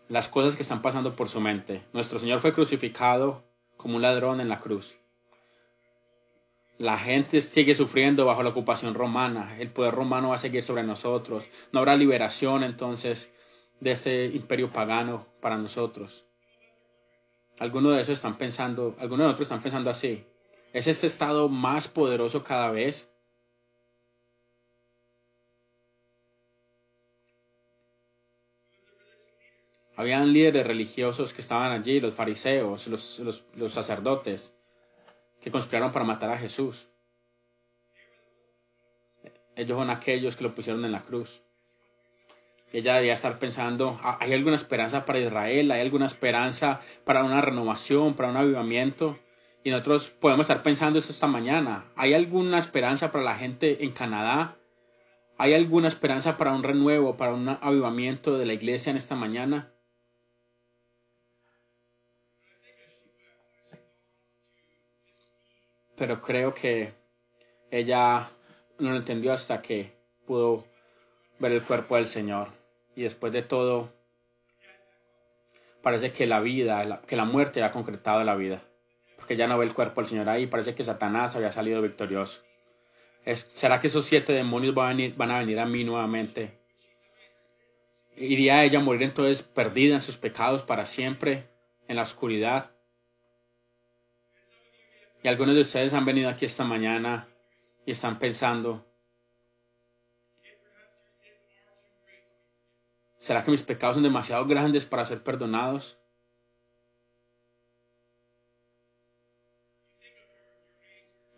las 0.08 0.28
cosas 0.28 0.56
que 0.56 0.62
están 0.62 0.82
pasando 0.82 1.14
por 1.14 1.28
su 1.28 1.40
mente. 1.40 1.82
Nuestro 1.92 2.18
Señor 2.18 2.40
fue 2.40 2.52
crucificado 2.52 3.44
como 3.76 3.96
un 3.96 4.02
ladrón 4.02 4.40
en 4.40 4.48
la 4.48 4.60
cruz. 4.60 4.96
La 6.78 6.98
gente 6.98 7.42
sigue 7.42 7.74
sufriendo 7.74 8.24
bajo 8.24 8.42
la 8.42 8.50
ocupación 8.50 8.94
romana. 8.94 9.56
El 9.58 9.68
poder 9.68 9.94
romano 9.94 10.30
va 10.30 10.36
a 10.36 10.38
seguir 10.38 10.62
sobre 10.62 10.82
nosotros. 10.82 11.46
No 11.72 11.80
habrá 11.80 11.94
liberación 11.94 12.62
entonces 12.64 13.32
de 13.80 13.92
este 13.92 14.26
imperio 14.26 14.70
pagano 14.70 15.26
para 15.40 15.56
nosotros. 15.56 16.26
Algunos 17.58 17.96
de 17.96 18.02
esos 18.02 18.14
están 18.14 18.38
pensando, 18.38 18.94
algunos 18.98 19.18
de 19.18 19.24
nosotros 19.24 19.46
están 19.46 19.62
pensando 19.62 19.90
así. 19.90 20.24
¿Es 20.72 20.86
este 20.86 21.06
estado 21.06 21.48
más 21.48 21.88
poderoso 21.88 22.44
cada 22.44 22.70
vez? 22.70 23.10
Habían 29.96 30.32
líderes 30.32 30.66
religiosos 30.66 31.34
que 31.34 31.42
estaban 31.42 31.72
allí, 31.72 32.00
los 32.00 32.14
fariseos, 32.14 32.86
los, 32.86 33.72
sacerdotes, 33.72 34.54
que 35.42 35.50
conspiraron 35.50 35.92
para 35.92 36.06
matar 36.06 36.30
a 36.30 36.38
Jesús. 36.38 36.86
Ellos 39.56 39.76
son 39.76 39.90
aquellos 39.90 40.36
que 40.36 40.44
lo 40.44 40.54
pusieron 40.54 40.84
en 40.86 40.92
la 40.92 41.02
cruz 41.02 41.42
ella 42.72 42.94
debería 42.94 43.14
estar 43.14 43.38
pensando, 43.38 43.98
¿hay 44.02 44.32
alguna 44.32 44.54
esperanza 44.54 45.04
para 45.04 45.18
Israel? 45.18 45.72
¿Hay 45.72 45.80
alguna 45.80 46.06
esperanza 46.06 46.80
para 47.04 47.24
una 47.24 47.40
renovación, 47.40 48.14
para 48.14 48.30
un 48.30 48.36
avivamiento? 48.36 49.18
Y 49.64 49.70
nosotros 49.70 50.10
podemos 50.10 50.44
estar 50.44 50.62
pensando 50.62 50.98
esto 50.98 51.10
esta 51.10 51.26
mañana. 51.26 51.84
¿Hay 51.96 52.14
alguna 52.14 52.58
esperanza 52.58 53.10
para 53.10 53.24
la 53.24 53.34
gente 53.34 53.82
en 53.84 53.90
Canadá? 53.90 54.56
¿Hay 55.36 55.54
alguna 55.54 55.88
esperanza 55.88 56.36
para 56.36 56.52
un 56.52 56.62
renuevo, 56.62 57.16
para 57.16 57.34
un 57.34 57.48
avivamiento 57.48 58.38
de 58.38 58.46
la 58.46 58.52
iglesia 58.52 58.90
en 58.90 58.96
esta 58.96 59.16
mañana? 59.16 59.72
Pero 65.96 66.22
creo 66.22 66.54
que 66.54 66.94
ella 67.70 68.30
no 68.78 68.90
lo 68.90 68.96
entendió 68.96 69.32
hasta 69.32 69.60
que 69.60 69.92
pudo 70.24 70.64
ver 71.40 71.52
el 71.52 71.62
cuerpo 71.62 71.96
del 71.96 72.06
Señor 72.06 72.59
y 73.00 73.02
después 73.02 73.32
de 73.32 73.40
todo 73.40 73.90
parece 75.80 76.12
que 76.12 76.26
la 76.26 76.40
vida, 76.40 77.00
que 77.06 77.16
la 77.16 77.24
muerte 77.24 77.62
ha 77.62 77.72
concretado 77.72 78.22
la 78.24 78.34
vida, 78.34 78.62
porque 79.16 79.38
ya 79.38 79.46
no 79.46 79.56
ve 79.56 79.64
el 79.64 79.72
cuerpo 79.72 80.02
del 80.02 80.10
Señor 80.10 80.28
ahí, 80.28 80.46
parece 80.46 80.74
que 80.74 80.84
Satanás 80.84 81.34
había 81.34 81.50
salido 81.50 81.80
victorioso. 81.80 82.42
¿Será 83.24 83.80
que 83.80 83.86
esos 83.86 84.04
siete 84.04 84.34
demonios 84.34 84.74
van 84.74 84.84
a, 84.84 84.88
venir, 84.90 85.14
van 85.16 85.30
a 85.30 85.38
venir 85.38 85.58
a 85.60 85.64
mí 85.64 85.82
nuevamente? 85.82 86.58
¿Iría 88.18 88.64
ella 88.64 88.80
a 88.80 88.82
morir 88.82 89.02
entonces 89.04 89.40
perdida 89.42 89.94
en 89.94 90.02
sus 90.02 90.18
pecados 90.18 90.62
para 90.62 90.84
siempre, 90.84 91.48
en 91.88 91.96
la 91.96 92.02
oscuridad? 92.02 92.70
Y 95.22 95.28
algunos 95.28 95.54
de 95.54 95.62
ustedes 95.62 95.94
han 95.94 96.04
venido 96.04 96.28
aquí 96.28 96.44
esta 96.44 96.64
mañana 96.64 97.28
y 97.86 97.92
están 97.92 98.18
pensando, 98.18 98.84
¿Será 103.30 103.44
que 103.44 103.52
mis 103.52 103.62
pecados 103.62 103.94
son 103.94 104.02
demasiado 104.02 104.44
grandes 104.44 104.86
para 104.86 105.04
ser 105.04 105.22
perdonados? 105.22 105.96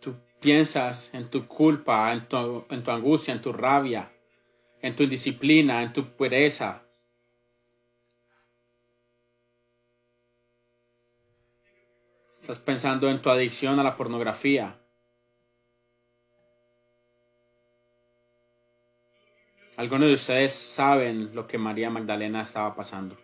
Tú 0.01 0.15
piensas 0.39 1.13
en 1.13 1.29
tu 1.29 1.47
culpa, 1.47 2.11
en 2.11 2.27
tu, 2.27 2.65
angustia, 2.91 3.31
en 3.31 3.41
tu 3.41 3.53
rabia, 3.53 4.11
en 4.81 4.95
tu 4.95 5.03
indisciplina, 5.03 5.83
en 5.83 5.93
tu 5.93 6.17
pereza. 6.17 6.81
Estás 12.41 12.57
pensando 12.57 13.07
en 13.07 13.21
tu 13.21 13.29
adicción 13.29 13.79
a 13.79 13.83
la 13.83 13.95
pornografía. 13.95 14.82
Algunos 19.75 20.09
de 20.09 20.13
ustedes 20.13 20.53
saben 20.53 21.33
lo 21.33 21.47
que 21.47 21.57
María 21.57 21.89
Magdalena 21.89 22.43
estaba 22.43 22.75
pasando. 22.75 23.17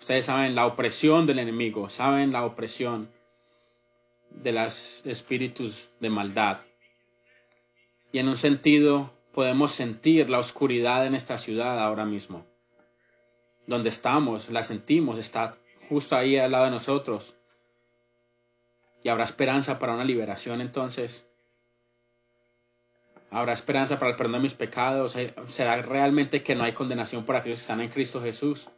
Ustedes 0.00 0.24
saben 0.24 0.56
la 0.56 0.66
opresión 0.66 1.24
del 1.24 1.38
enemigo, 1.38 1.88
saben 1.88 2.32
la 2.32 2.44
opresión 2.44 3.08
de 4.30 4.50
los 4.50 5.06
espíritus 5.06 5.88
de 6.00 6.10
maldad. 6.10 6.58
Y 8.10 8.18
en 8.18 8.28
un 8.28 8.36
sentido 8.36 9.12
podemos 9.32 9.70
sentir 9.70 10.28
la 10.28 10.40
oscuridad 10.40 11.06
en 11.06 11.14
esta 11.14 11.38
ciudad 11.38 11.78
ahora 11.78 12.04
mismo. 12.04 12.44
Donde 13.68 13.90
estamos, 13.90 14.48
la 14.48 14.64
sentimos, 14.64 15.16
está 15.16 15.56
justo 15.88 16.16
ahí 16.16 16.36
al 16.36 16.50
lado 16.50 16.64
de 16.64 16.70
nosotros. 16.72 17.36
Y 19.04 19.08
habrá 19.10 19.22
esperanza 19.22 19.78
para 19.78 19.94
una 19.94 20.04
liberación 20.04 20.60
entonces 20.60 21.28
habrá 23.32 23.54
esperanza 23.54 23.98
para 23.98 24.10
el 24.10 24.16
perdón 24.16 24.34
de 24.34 24.38
mis 24.40 24.54
pecados, 24.54 25.16
será 25.46 25.80
realmente 25.80 26.42
que 26.42 26.54
no 26.54 26.64
hay 26.64 26.72
condenación 26.72 27.24
para 27.24 27.38
aquellos 27.38 27.58
que 27.58 27.62
están 27.62 27.80
en 27.80 27.88
Cristo 27.88 28.20
Jesús. 28.20 28.68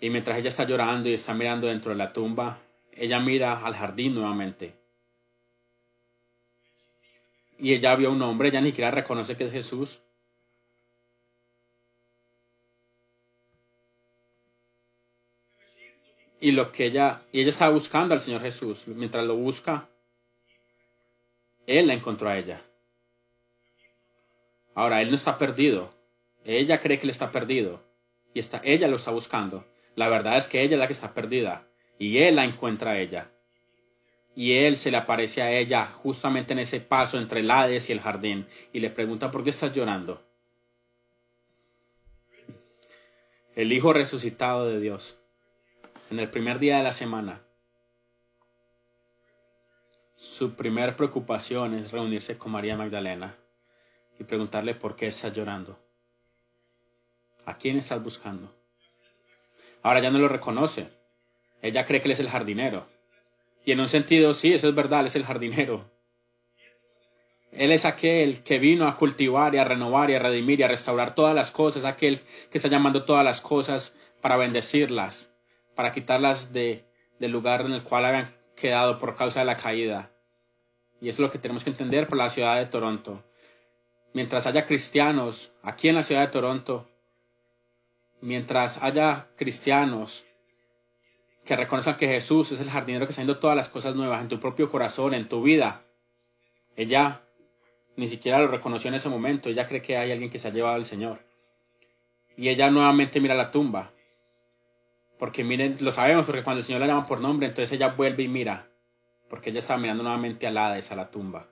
Y 0.00 0.10
mientras 0.10 0.38
ella 0.38 0.50
está 0.50 0.64
llorando 0.64 1.08
y 1.08 1.14
está 1.14 1.32
mirando 1.32 1.66
dentro 1.66 1.92
de 1.92 1.96
la 1.96 2.12
tumba, 2.12 2.58
ella 2.92 3.18
mira 3.20 3.64
al 3.64 3.74
jardín 3.74 4.14
nuevamente. 4.14 4.74
Y 7.58 7.72
ella 7.72 7.96
vio 7.96 8.10
a 8.10 8.12
un 8.12 8.20
hombre, 8.20 8.48
ella 8.48 8.60
ni 8.60 8.68
siquiera 8.68 8.90
reconoce 8.90 9.36
que 9.36 9.46
es 9.46 9.52
Jesús. 9.52 10.02
Y 16.38 16.52
lo 16.52 16.70
que 16.70 16.84
ella, 16.84 17.22
y 17.32 17.40
ella 17.40 17.48
estaba 17.48 17.72
buscando 17.72 18.12
al 18.12 18.20
Señor 18.20 18.42
Jesús. 18.42 18.86
Mientras 18.86 19.24
lo 19.24 19.36
busca, 19.36 19.88
él 21.66 21.86
la 21.86 21.94
encontró 21.94 22.28
a 22.28 22.38
ella. 22.38 22.62
Ahora, 24.74 25.00
él 25.00 25.10
no 25.10 25.16
está 25.16 25.38
perdido. 25.38 25.94
Ella 26.44 26.80
cree 26.80 26.98
que 26.98 27.04
él 27.04 27.10
está 27.10 27.30
perdido. 27.30 27.82
Y 28.34 28.40
está, 28.40 28.60
ella 28.64 28.88
lo 28.88 28.96
está 28.96 29.10
buscando. 29.10 29.64
La 29.94 30.08
verdad 30.08 30.36
es 30.36 30.48
que 30.48 30.62
ella 30.62 30.74
es 30.74 30.80
la 30.80 30.86
que 30.86 30.92
está 30.92 31.14
perdida. 31.14 31.66
Y 31.98 32.18
él 32.18 32.36
la 32.36 32.44
encuentra 32.44 32.92
a 32.92 32.98
ella. 32.98 33.30
Y 34.34 34.54
él 34.54 34.76
se 34.76 34.90
le 34.90 34.96
aparece 34.96 35.42
a 35.42 35.52
ella 35.52 35.86
justamente 35.86 36.52
en 36.52 36.58
ese 36.58 36.80
paso 36.80 37.18
entre 37.18 37.40
el 37.40 37.50
Hades 37.50 37.88
y 37.88 37.92
el 37.92 38.00
jardín. 38.00 38.46
Y 38.72 38.80
le 38.80 38.90
pregunta, 38.90 39.30
¿por 39.30 39.44
qué 39.44 39.50
estás 39.50 39.72
llorando? 39.72 40.22
El 43.54 43.72
Hijo 43.72 43.92
resucitado 43.92 44.68
de 44.68 44.80
Dios. 44.80 45.16
En 46.10 46.18
el 46.18 46.28
primer 46.28 46.58
día 46.58 46.78
de 46.78 46.82
la 46.82 46.92
semana 46.92 47.44
su 50.24 50.54
primer 50.54 50.96
preocupación 50.96 51.74
es 51.74 51.92
reunirse 51.92 52.38
con 52.38 52.52
María 52.52 52.76
Magdalena 52.76 53.36
y 54.18 54.24
preguntarle 54.24 54.74
por 54.74 54.96
qué 54.96 55.06
está 55.06 55.28
llorando. 55.28 55.78
¿A 57.44 57.56
quién 57.58 57.76
estás 57.76 58.02
buscando? 58.02 58.52
Ahora 59.82 60.00
ya 60.00 60.10
no 60.10 60.18
lo 60.18 60.28
reconoce. 60.28 60.88
Ella 61.62 61.84
cree 61.84 62.00
que 62.00 62.08
él 62.08 62.12
es 62.12 62.20
el 62.20 62.30
jardinero. 62.30 62.86
Y 63.64 63.72
en 63.72 63.80
un 63.80 63.88
sentido, 63.88 64.34
sí, 64.34 64.54
eso 64.54 64.68
es 64.68 64.74
verdad, 64.74 65.00
él 65.00 65.06
es 65.06 65.16
el 65.16 65.24
jardinero. 65.24 65.90
Él 67.52 67.70
es 67.70 67.84
aquel 67.84 68.42
que 68.42 68.58
vino 68.58 68.88
a 68.88 68.96
cultivar 68.96 69.54
y 69.54 69.58
a 69.58 69.64
renovar 69.64 70.10
y 70.10 70.14
a 70.14 70.18
redimir 70.18 70.58
y 70.58 70.62
a 70.64 70.68
restaurar 70.68 71.14
todas 71.14 71.34
las 71.34 71.50
cosas, 71.50 71.84
aquel 71.84 72.20
que 72.50 72.58
está 72.58 72.68
llamando 72.68 73.04
todas 73.04 73.24
las 73.24 73.40
cosas 73.40 73.94
para 74.20 74.36
bendecirlas, 74.36 75.32
para 75.74 75.92
quitarlas 75.92 76.52
de, 76.52 76.86
del 77.20 77.30
lugar 77.30 77.60
en 77.60 77.72
el 77.72 77.82
cual 77.82 78.06
habían 78.06 78.34
quedado 78.56 78.98
por 78.98 79.16
causa 79.16 79.40
de 79.40 79.46
la 79.46 79.56
caída. 79.56 80.10
Y 81.04 81.10
eso 81.10 81.16
es 81.16 81.26
lo 81.26 81.30
que 81.30 81.38
tenemos 81.38 81.64
que 81.64 81.68
entender 81.68 82.08
por 82.08 82.16
la 82.16 82.30
ciudad 82.30 82.56
de 82.56 82.64
Toronto. 82.64 83.22
Mientras 84.14 84.46
haya 84.46 84.64
cristianos 84.64 85.52
aquí 85.62 85.90
en 85.90 85.96
la 85.96 86.02
ciudad 86.02 86.22
de 86.22 86.32
Toronto, 86.32 86.88
mientras 88.22 88.82
haya 88.82 89.28
cristianos 89.36 90.24
que 91.44 91.56
reconozcan 91.56 91.98
que 91.98 92.08
Jesús 92.08 92.52
es 92.52 92.60
el 92.60 92.70
jardinero 92.70 93.04
que 93.04 93.10
está 93.10 93.20
haciendo 93.20 93.38
todas 93.38 93.54
las 93.54 93.68
cosas 93.68 93.94
nuevas 93.94 94.22
en 94.22 94.28
tu 94.28 94.40
propio 94.40 94.70
corazón, 94.70 95.12
en 95.12 95.28
tu 95.28 95.42
vida, 95.42 95.82
ella 96.74 97.20
ni 97.96 98.08
siquiera 98.08 98.38
lo 98.38 98.48
reconoció 98.48 98.88
en 98.88 98.94
ese 98.94 99.10
momento, 99.10 99.50
ella 99.50 99.68
cree 99.68 99.82
que 99.82 99.98
hay 99.98 100.10
alguien 100.10 100.30
que 100.30 100.38
se 100.38 100.48
ha 100.48 100.52
llevado 100.52 100.76
al 100.76 100.86
Señor. 100.86 101.20
Y 102.34 102.48
ella 102.48 102.70
nuevamente 102.70 103.20
mira 103.20 103.34
la 103.34 103.50
tumba. 103.50 103.92
Porque 105.18 105.44
miren, 105.44 105.76
lo 105.80 105.92
sabemos, 105.92 106.24
porque 106.24 106.42
cuando 106.42 106.60
el 106.60 106.64
Señor 106.64 106.80
la 106.80 106.86
llama 106.86 107.06
por 107.06 107.20
nombre, 107.20 107.48
entonces 107.48 107.72
ella 107.72 107.88
vuelve 107.88 108.22
y 108.22 108.28
mira. 108.28 108.70
Porque 109.34 109.50
ella 109.50 109.58
está 109.58 109.76
mirando 109.76 110.04
nuevamente 110.04 110.46
al 110.46 110.56
Hades, 110.56 110.92
a 110.92 110.94
la 110.94 111.10
tumba. 111.10 111.48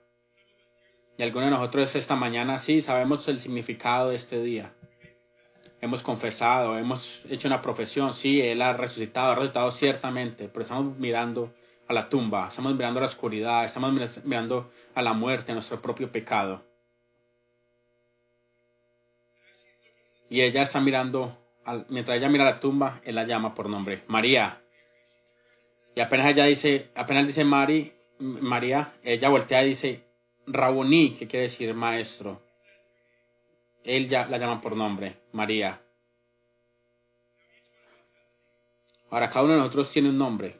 Y 1.17 1.23
algunos 1.23 1.47
de 1.47 1.51
nosotros 1.57 1.93
esta 1.97 2.15
mañana 2.15 2.57
sí 2.57 2.81
sabemos 2.81 3.27
el 3.27 3.41
significado 3.41 4.11
de 4.11 4.15
este 4.15 4.41
día. 4.41 4.73
Hemos 5.81 6.01
confesado, 6.01 6.77
hemos 6.77 7.23
hecho 7.29 7.49
una 7.49 7.61
profesión, 7.61 8.13
sí, 8.13 8.39
Él 8.39 8.61
ha 8.61 8.71
resucitado, 8.71 9.33
ha 9.33 9.35
resucitado 9.35 9.69
ciertamente, 9.71 10.47
pero 10.47 10.61
estamos 10.61 10.97
mirando 10.97 11.53
a 11.89 11.91
la 11.91 12.07
tumba, 12.07 12.47
estamos 12.47 12.73
mirando 12.73 13.01
a 13.01 13.01
la 13.01 13.07
oscuridad, 13.09 13.65
estamos 13.65 14.23
mirando 14.23 14.71
a 14.95 15.01
la 15.01 15.11
muerte, 15.11 15.51
a 15.51 15.55
nuestro 15.55 15.81
propio 15.81 16.09
pecado. 16.09 16.63
Y 20.29 20.39
ella 20.39 20.61
está 20.61 20.79
mirando, 20.79 21.37
mientras 21.89 22.17
ella 22.17 22.29
mira 22.29 22.45
la 22.45 22.61
tumba, 22.61 23.01
él 23.03 23.15
la 23.15 23.25
llama 23.25 23.53
por 23.53 23.67
nombre, 23.67 24.05
María. 24.07 24.62
Y 25.95 26.01
apenas 26.01 26.27
ella 26.27 26.45
dice, 26.45 26.91
apenas 26.95 27.27
dice 27.27 27.43
María, 27.43 28.91
ella 29.03 29.29
voltea 29.29 29.63
y 29.63 29.69
dice, 29.69 30.03
Rabuní, 30.47 31.15
que 31.15 31.27
quiere 31.27 31.43
decir 31.43 31.73
maestro. 31.73 32.41
Él 33.83 34.09
ya 34.09 34.27
la 34.27 34.37
llama 34.37 34.61
por 34.61 34.75
nombre, 34.75 35.17
María. 35.33 35.81
Ahora, 39.09 39.29
cada 39.29 39.45
uno 39.45 39.53
de 39.53 39.59
nosotros 39.59 39.91
tiene 39.91 40.09
un 40.09 40.17
nombre. 40.17 40.59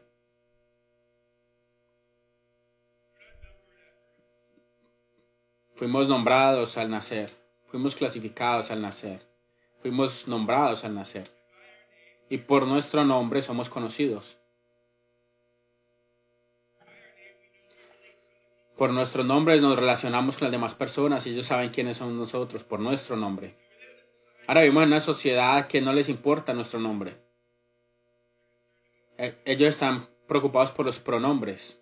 Fuimos 5.75 6.07
nombrados 6.07 6.77
al 6.77 6.89
nacer, 6.91 7.31
fuimos 7.67 7.95
clasificados 7.95 8.69
al 8.69 8.81
nacer, 8.81 9.19
fuimos 9.81 10.27
nombrados 10.27 10.85
al 10.85 10.93
nacer. 10.93 11.31
Y 12.29 12.37
por 12.37 12.67
nuestro 12.67 13.03
nombre 13.03 13.41
somos 13.41 13.69
conocidos. 13.69 14.37
Por 18.77 18.91
nuestro 18.91 19.23
nombre 19.23 19.59
nos 19.61 19.77
relacionamos 19.77 20.35
con 20.35 20.45
las 20.45 20.51
demás 20.51 20.73
personas 20.73 21.25
y 21.27 21.31
ellos 21.31 21.45
saben 21.45 21.69
quiénes 21.69 21.97
son 21.97 22.17
nosotros, 22.17 22.63
por 22.63 22.79
nuestro 22.79 23.15
nombre. 23.15 23.55
Ahora 24.47 24.61
vivimos 24.61 24.83
en 24.83 24.89
una 24.89 24.99
sociedad 24.99 25.67
que 25.67 25.79
no 25.79 25.93
les 25.93 26.09
importa 26.09 26.53
nuestro 26.53 26.79
nombre. 26.79 27.15
E, 29.17 29.35
ellos 29.45 29.69
están 29.69 30.09
preocupados 30.27 30.71
por 30.71 30.85
los 30.85 30.99
pronombres. 30.99 31.81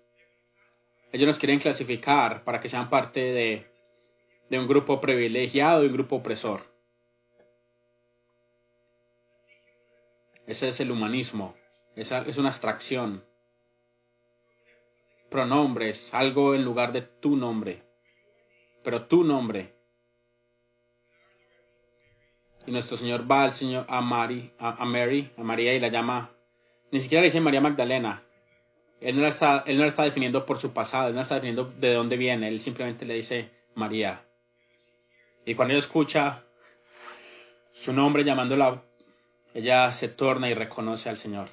Ellos 1.14 1.28
nos 1.28 1.38
quieren 1.38 1.60
clasificar 1.60 2.44
para 2.44 2.60
que 2.60 2.70
sean 2.70 2.90
parte 2.90 3.22
de, 3.22 3.72
de 4.50 4.60
un 4.60 4.68
grupo 4.68 5.00
privilegiado 5.00 5.84
y 5.84 5.88
un 5.88 5.94
grupo 5.94 6.18
opresor. 6.18 6.72
Ese 10.46 10.70
es 10.70 10.80
el 10.82 10.92
humanismo. 10.92 11.56
Esa 11.96 12.20
es 12.28 12.38
una 12.38 12.50
abstracción 12.50 13.24
pronombres, 15.32 16.14
algo 16.14 16.54
en 16.54 16.66
lugar 16.66 16.92
de 16.92 17.02
tu 17.02 17.38
nombre, 17.38 17.82
pero 18.84 19.06
tu 19.06 19.24
nombre. 19.24 19.74
Y 22.68 22.72
nuestro 22.72 22.98
Señor 22.98 23.32
va 23.32 23.44
al 23.44 23.54
Señor 23.54 23.86
a 23.88 24.02
Mary, 24.02 24.52
a, 24.60 24.86
Mary, 24.86 25.32
a 25.38 25.42
María 25.42 25.74
y 25.74 25.80
la 25.80 25.88
llama, 25.88 26.32
ni 26.92 27.00
siquiera 27.00 27.22
le 27.22 27.28
dice 27.28 27.40
María 27.40 27.62
Magdalena. 27.62 28.22
Él 29.00 29.16
no, 29.16 29.22
la 29.22 29.30
está, 29.30 29.64
él 29.66 29.78
no 29.78 29.84
la 29.84 29.90
está 29.90 30.04
definiendo 30.04 30.46
por 30.46 30.60
su 30.60 30.74
pasado, 30.74 31.08
él 31.08 31.16
no 31.16 31.22
está 31.22 31.36
definiendo 31.36 31.64
de 31.80 31.94
dónde 31.94 32.18
viene, 32.18 32.50
él 32.50 32.60
simplemente 32.60 33.06
le 33.06 33.14
dice 33.16 33.50
María. 33.74 34.24
Y 35.46 35.56
cuando 35.56 35.74
ella 35.74 35.80
escucha 35.80 36.44
su 37.72 37.94
nombre 37.94 38.26
llamándola, 38.26 38.84
ella 39.54 39.92
se 39.94 40.10
torna 40.10 40.50
y 40.50 40.54
reconoce 40.54 41.10
al 41.10 41.18
Señor. 41.18 41.48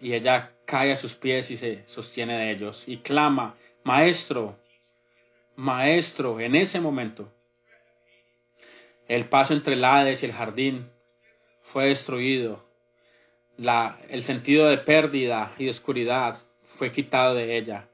Y 0.00 0.12
ella 0.12 0.55
cae 0.66 0.92
a 0.92 0.96
sus 0.96 1.14
pies 1.14 1.50
y 1.50 1.56
se 1.56 1.82
sostiene 1.86 2.36
de 2.38 2.50
ellos 2.50 2.84
y 2.86 2.98
clama, 2.98 3.56
Maestro, 3.84 4.58
Maestro, 5.54 6.40
en 6.40 6.54
ese 6.54 6.80
momento. 6.80 7.32
El 9.08 9.28
paso 9.28 9.54
entre 9.54 9.74
el 9.74 9.84
Hades 9.84 10.22
y 10.22 10.26
el 10.26 10.32
jardín 10.32 10.90
fue 11.62 11.86
destruido. 11.86 12.66
La, 13.56 13.98
el 14.10 14.22
sentido 14.22 14.66
de 14.66 14.76
pérdida 14.76 15.54
y 15.56 15.68
oscuridad 15.68 16.40
fue 16.62 16.92
quitado 16.92 17.34
de 17.34 17.56
ella. 17.56 17.88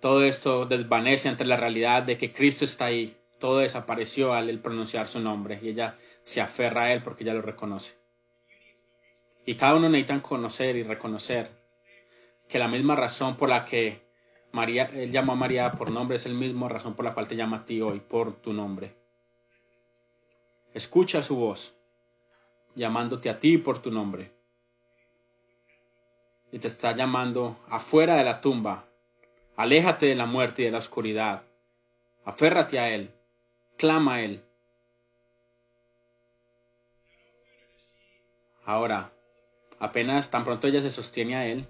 Todo 0.00 0.22
esto 0.22 0.66
desvanece 0.66 1.30
ante 1.30 1.46
la 1.46 1.56
realidad 1.56 2.02
de 2.02 2.18
que 2.18 2.32
Cristo 2.32 2.66
está 2.66 2.86
ahí. 2.86 3.16
Todo 3.38 3.60
desapareció 3.60 4.34
al 4.34 4.58
pronunciar 4.58 5.08
su 5.08 5.20
nombre 5.20 5.60
y 5.62 5.70
ella 5.70 5.96
se 6.22 6.42
aferra 6.42 6.84
a 6.84 6.92
él 6.92 7.02
porque 7.02 7.24
ella 7.24 7.32
lo 7.34 7.42
reconoce. 7.42 8.03
Y 9.46 9.54
cada 9.56 9.74
uno 9.74 9.88
necesita 9.88 10.22
conocer 10.22 10.76
y 10.76 10.82
reconocer 10.82 11.50
que 12.48 12.58
la 12.58 12.68
misma 12.68 12.96
razón 12.96 13.36
por 13.36 13.48
la 13.48 13.64
que 13.64 14.02
María, 14.52 14.90
él 14.94 15.10
llamó 15.10 15.32
a 15.32 15.36
María 15.36 15.72
por 15.72 15.90
nombre 15.90 16.16
es 16.16 16.26
la 16.26 16.32
misma 16.32 16.68
razón 16.68 16.94
por 16.94 17.04
la 17.04 17.12
cual 17.12 17.26
te 17.26 17.36
llama 17.36 17.58
a 17.58 17.64
ti 17.64 17.80
hoy 17.80 18.00
por 18.00 18.36
tu 18.36 18.52
nombre. 18.52 18.94
Escucha 20.72 21.22
su 21.22 21.36
voz, 21.36 21.74
llamándote 22.74 23.28
a 23.28 23.38
ti 23.38 23.58
por 23.58 23.82
tu 23.82 23.90
nombre. 23.90 24.32
Y 26.52 26.58
te 26.58 26.68
está 26.68 26.94
llamando 26.94 27.58
afuera 27.68 28.16
de 28.16 28.24
la 28.24 28.40
tumba. 28.40 28.84
Aléjate 29.56 30.06
de 30.06 30.14
la 30.14 30.26
muerte 30.26 30.62
y 30.62 30.64
de 30.66 30.70
la 30.70 30.78
oscuridad. 30.78 31.42
Aférrate 32.24 32.78
a 32.78 32.90
Él. 32.94 33.12
Clama 33.76 34.14
a 34.14 34.20
Él. 34.22 34.44
Ahora, 38.64 39.13
Apenas 39.78 40.30
tan 40.30 40.44
pronto 40.44 40.66
ella 40.66 40.80
se 40.80 40.90
sostiene 40.90 41.36
a 41.36 41.46
él. 41.46 41.66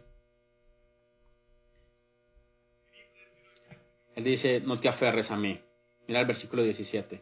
Él 4.14 4.24
dice, 4.24 4.60
no 4.60 4.78
te 4.78 4.88
aferres 4.88 5.30
a 5.30 5.36
mí. 5.36 5.60
Mira 6.06 6.20
el 6.20 6.26
versículo 6.26 6.62
17. 6.62 7.20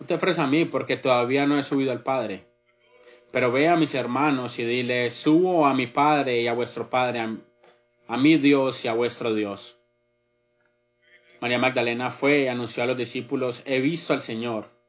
No 0.00 0.06
te 0.06 0.14
aferres 0.14 0.38
a 0.38 0.46
mí 0.46 0.64
porque 0.64 0.96
todavía 0.96 1.46
no 1.46 1.58
he 1.58 1.62
subido 1.62 1.92
al 1.92 2.02
Padre. 2.02 2.44
Pero 3.30 3.50
ve 3.50 3.68
a 3.68 3.76
mis 3.76 3.94
hermanos 3.94 4.58
y 4.58 4.64
dile, 4.64 5.08
subo 5.08 5.66
a 5.66 5.72
mi 5.72 5.86
Padre 5.86 6.40
y 6.40 6.48
a 6.48 6.52
vuestro 6.52 6.90
Padre, 6.90 7.20
a, 7.20 7.36
a 8.08 8.16
mi 8.18 8.36
Dios 8.36 8.84
y 8.84 8.88
a 8.88 8.92
vuestro 8.92 9.32
Dios. 9.32 9.78
María 11.40 11.58
Magdalena 11.58 12.10
fue 12.10 12.42
y 12.42 12.48
anunció 12.48 12.82
a 12.82 12.86
los 12.86 12.96
discípulos, 12.96 13.62
he 13.64 13.80
visto 13.80 14.12
al 14.12 14.20
Señor 14.20 14.81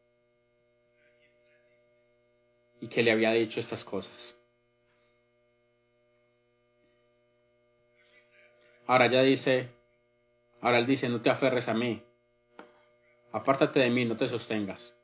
y 2.84 2.88
que 2.90 3.02
le 3.02 3.14
había 3.14 3.32
dicho 3.32 3.62
estas 3.62 3.86
cosas. 3.86 4.36
Ahora 8.86 9.08
ya 9.08 9.22
dice, 9.22 9.70
ahora 10.60 10.80
él 10.80 10.86
dice, 10.86 11.08
no 11.08 11.22
te 11.22 11.30
aferres 11.30 11.70
a 11.70 11.74
mí, 11.74 12.04
apártate 13.32 13.80
de 13.80 13.90
mí, 13.90 14.04
no 14.04 14.18
te 14.18 14.28
sostengas. 14.28 14.98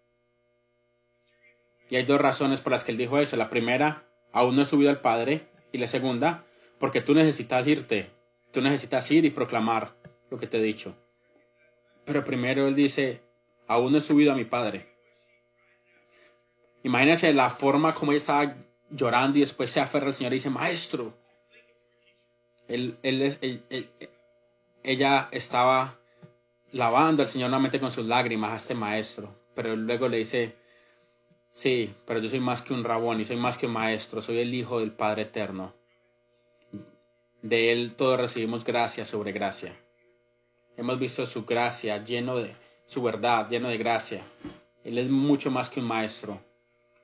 Y 1.90 1.96
hay 1.96 2.04
dos 2.04 2.20
razones 2.20 2.60
por 2.60 2.74
las 2.74 2.84
que 2.84 2.92
él 2.92 2.98
dijo 2.98 3.18
eso. 3.18 3.38
La 3.38 3.50
primera, 3.50 4.04
aún 4.34 4.58
no 4.58 4.64
he 4.64 4.66
subido 4.66 4.90
al 4.90 5.00
Padre. 5.00 5.48
Y 5.72 5.78
la 5.78 5.88
segunda, 5.88 6.44
porque 6.80 7.00
tú 7.00 7.16
necesitas 7.16 7.66
irte. 7.66 8.12
Tú 8.52 8.62
necesitas 8.62 9.10
ir 9.10 9.24
y 9.24 9.30
proclamar 9.30 9.96
lo 10.30 10.38
que 10.38 10.48
te 10.48 10.58
he 10.58 10.62
dicho. 10.62 10.96
Pero 12.06 12.26
primero 12.26 12.68
él 12.68 12.76
dice, 12.76 13.22
aún 13.68 13.94
no 13.94 14.00
he 14.00 14.02
subido 14.02 14.34
a 14.34 14.36
mi 14.36 14.44
Padre. 14.44 14.99
Imagínense 16.84 17.34
la 17.34 17.50
forma 17.50 17.94
como 17.94 18.12
ella 18.12 18.18
estaba 18.18 18.56
llorando 18.90 19.38
y 19.38 19.42
después 19.42 19.72
se 19.72 19.80
aferra 19.80 20.08
al 20.08 20.14
Señor 20.14 20.34
y 20.34 20.36
dice, 20.36 20.50
Maestro. 20.50 21.14
Él, 22.68 22.98
ella 24.84 25.28
estaba 25.32 25.98
lavando 26.72 27.24
al 27.24 27.30
Señor 27.30 27.50
nuevamente 27.50 27.80
con 27.80 27.92
sus 27.92 28.06
lágrimas 28.06 28.52
a 28.52 28.56
este 28.58 28.76
maestro, 28.76 29.36
pero 29.56 29.76
luego 29.76 30.08
le 30.08 30.18
dice, 30.18 30.56
Sí, 31.52 31.94
pero 32.06 32.20
yo 32.20 32.30
soy 32.30 32.40
más 32.40 32.62
que 32.62 32.74
un 32.74 32.84
rabón 32.84 33.20
y 33.20 33.26
soy 33.26 33.36
más 33.36 33.58
que 33.58 33.66
un 33.66 33.74
maestro, 33.74 34.22
soy 34.22 34.40
el 34.40 34.54
Hijo 34.54 34.80
del 34.80 34.92
Padre 34.92 35.24
Eterno. 35.24 35.74
De 37.42 37.72
Él 37.72 37.96
todos 37.96 38.20
recibimos 38.20 38.64
gracia 38.64 39.06
sobre 39.06 39.32
gracia. 39.32 39.76
Hemos 40.78 41.00
visto 41.00 41.26
su 41.26 41.46
gracia 41.46 42.04
lleno 42.04 42.38
de 42.38 42.56
su 42.86 43.02
verdad, 43.02 43.50
lleno 43.50 43.70
de 43.70 43.78
gracia. 43.78 44.24
Él 44.84 44.98
es 44.98 45.10
mucho 45.10 45.52
más 45.52 45.70
que 45.70 45.80
un 45.80 45.88
maestro. 45.88 46.40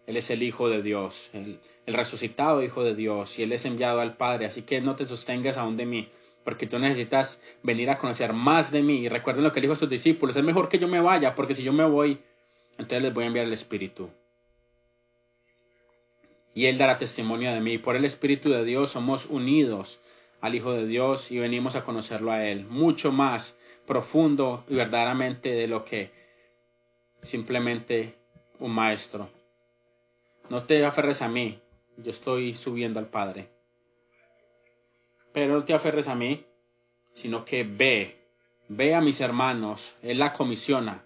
Él 0.07 0.17
es 0.17 0.29
el 0.29 0.43
Hijo 0.43 0.69
de 0.69 0.81
Dios, 0.81 1.31
el, 1.33 1.59
resucitado 1.87 2.63
Hijo 2.63 2.83
de 2.83 2.95
Dios, 2.95 3.39
y 3.39 3.43
Él 3.43 3.51
es 3.51 3.65
enviado 3.65 4.01
al 4.01 4.17
Padre. 4.17 4.45
Así 4.45 4.61
que 4.61 4.81
no 4.81 4.95
te 4.95 5.05
sostengas 5.05 5.57
aún 5.57 5.77
de 5.77 5.85
mí, 5.85 6.09
porque 6.43 6.67
tú 6.67 6.77
necesitas 6.79 7.41
venir 7.63 7.89
a 7.89 7.97
conocer 7.97 8.33
más 8.33 8.71
de 8.71 8.81
mí. 8.81 8.99
Y 8.99 9.09
recuerden 9.09 9.43
lo 9.43 9.51
que 9.51 9.61
dijo 9.61 9.73
a 9.73 9.77
sus 9.77 9.89
discípulos, 9.89 10.35
es 10.35 10.43
mejor 10.43 10.69
que 10.69 10.79
yo 10.79 10.87
me 10.87 11.01
vaya, 11.01 11.33
porque 11.35 11.55
si 11.55 11.63
yo 11.63 11.73
me 11.73 11.85
voy, 11.85 12.19
entonces 12.77 13.01
les 13.01 13.13
voy 13.13 13.23
a 13.23 13.27
enviar 13.27 13.45
el 13.45 13.53
Espíritu. 13.53 14.09
Y 16.53 16.67
Él 16.67 16.77
dará 16.77 16.97
testimonio 16.97 17.51
de 17.51 17.59
mí. 17.59 17.77
Por 17.77 17.95
el 17.95 18.05
Espíritu 18.05 18.49
de 18.49 18.63
Dios 18.63 18.91
somos 18.91 19.25
unidos 19.25 19.99
al 20.39 20.55
Hijo 20.55 20.73
de 20.73 20.85
Dios 20.85 21.31
y 21.31 21.39
venimos 21.39 21.75
a 21.75 21.83
conocerlo 21.83 22.31
a 22.31 22.45
Él. 22.45 22.65
Mucho 22.65 23.11
más 23.11 23.57
profundo 23.85 24.63
y 24.69 24.75
verdaderamente 24.75 25.51
de 25.51 25.67
lo 25.67 25.83
que 25.83 26.11
simplemente 27.19 28.15
un 28.59 28.71
maestro. 28.71 29.29
No 30.49 30.63
te 30.63 30.85
aferres 30.85 31.21
a 31.21 31.27
mí, 31.27 31.59
yo 31.97 32.11
estoy 32.11 32.53
subiendo 32.55 32.99
al 32.99 33.07
Padre. 33.07 33.49
Pero 35.33 35.53
no 35.53 35.63
te 35.63 35.73
aferres 35.73 36.07
a 36.07 36.15
mí, 36.15 36.45
sino 37.11 37.43
que 37.45 37.63
ve, 37.63 38.19
ve 38.67 38.93
a 38.93 39.01
mis 39.01 39.21
hermanos, 39.21 39.95
Él 40.01 40.19
la 40.19 40.33
comisiona. 40.33 41.03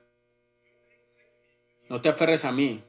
No 1.87 2.01
te 2.01 2.09
aferres 2.09 2.43
a 2.45 2.51
mí, 2.51 2.83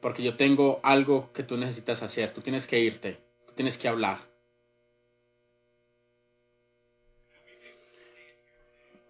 porque 0.00 0.22
yo 0.22 0.36
tengo 0.36 0.80
algo 0.82 1.32
que 1.32 1.42
tú 1.42 1.56
necesitas 1.56 2.02
hacer, 2.02 2.32
tú 2.32 2.42
tienes 2.42 2.66
que 2.66 2.78
irte, 2.78 3.18
tú 3.46 3.54
tienes 3.54 3.78
que 3.78 3.88
hablar. 3.88 4.18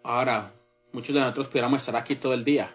Ahora, 0.04 0.52
muchos 0.92 1.14
de 1.14 1.20
nosotros 1.20 1.48
pudiéramos 1.48 1.80
estar 1.80 1.96
aquí 1.96 2.14
todo 2.14 2.34
el 2.34 2.44
día. 2.44 2.72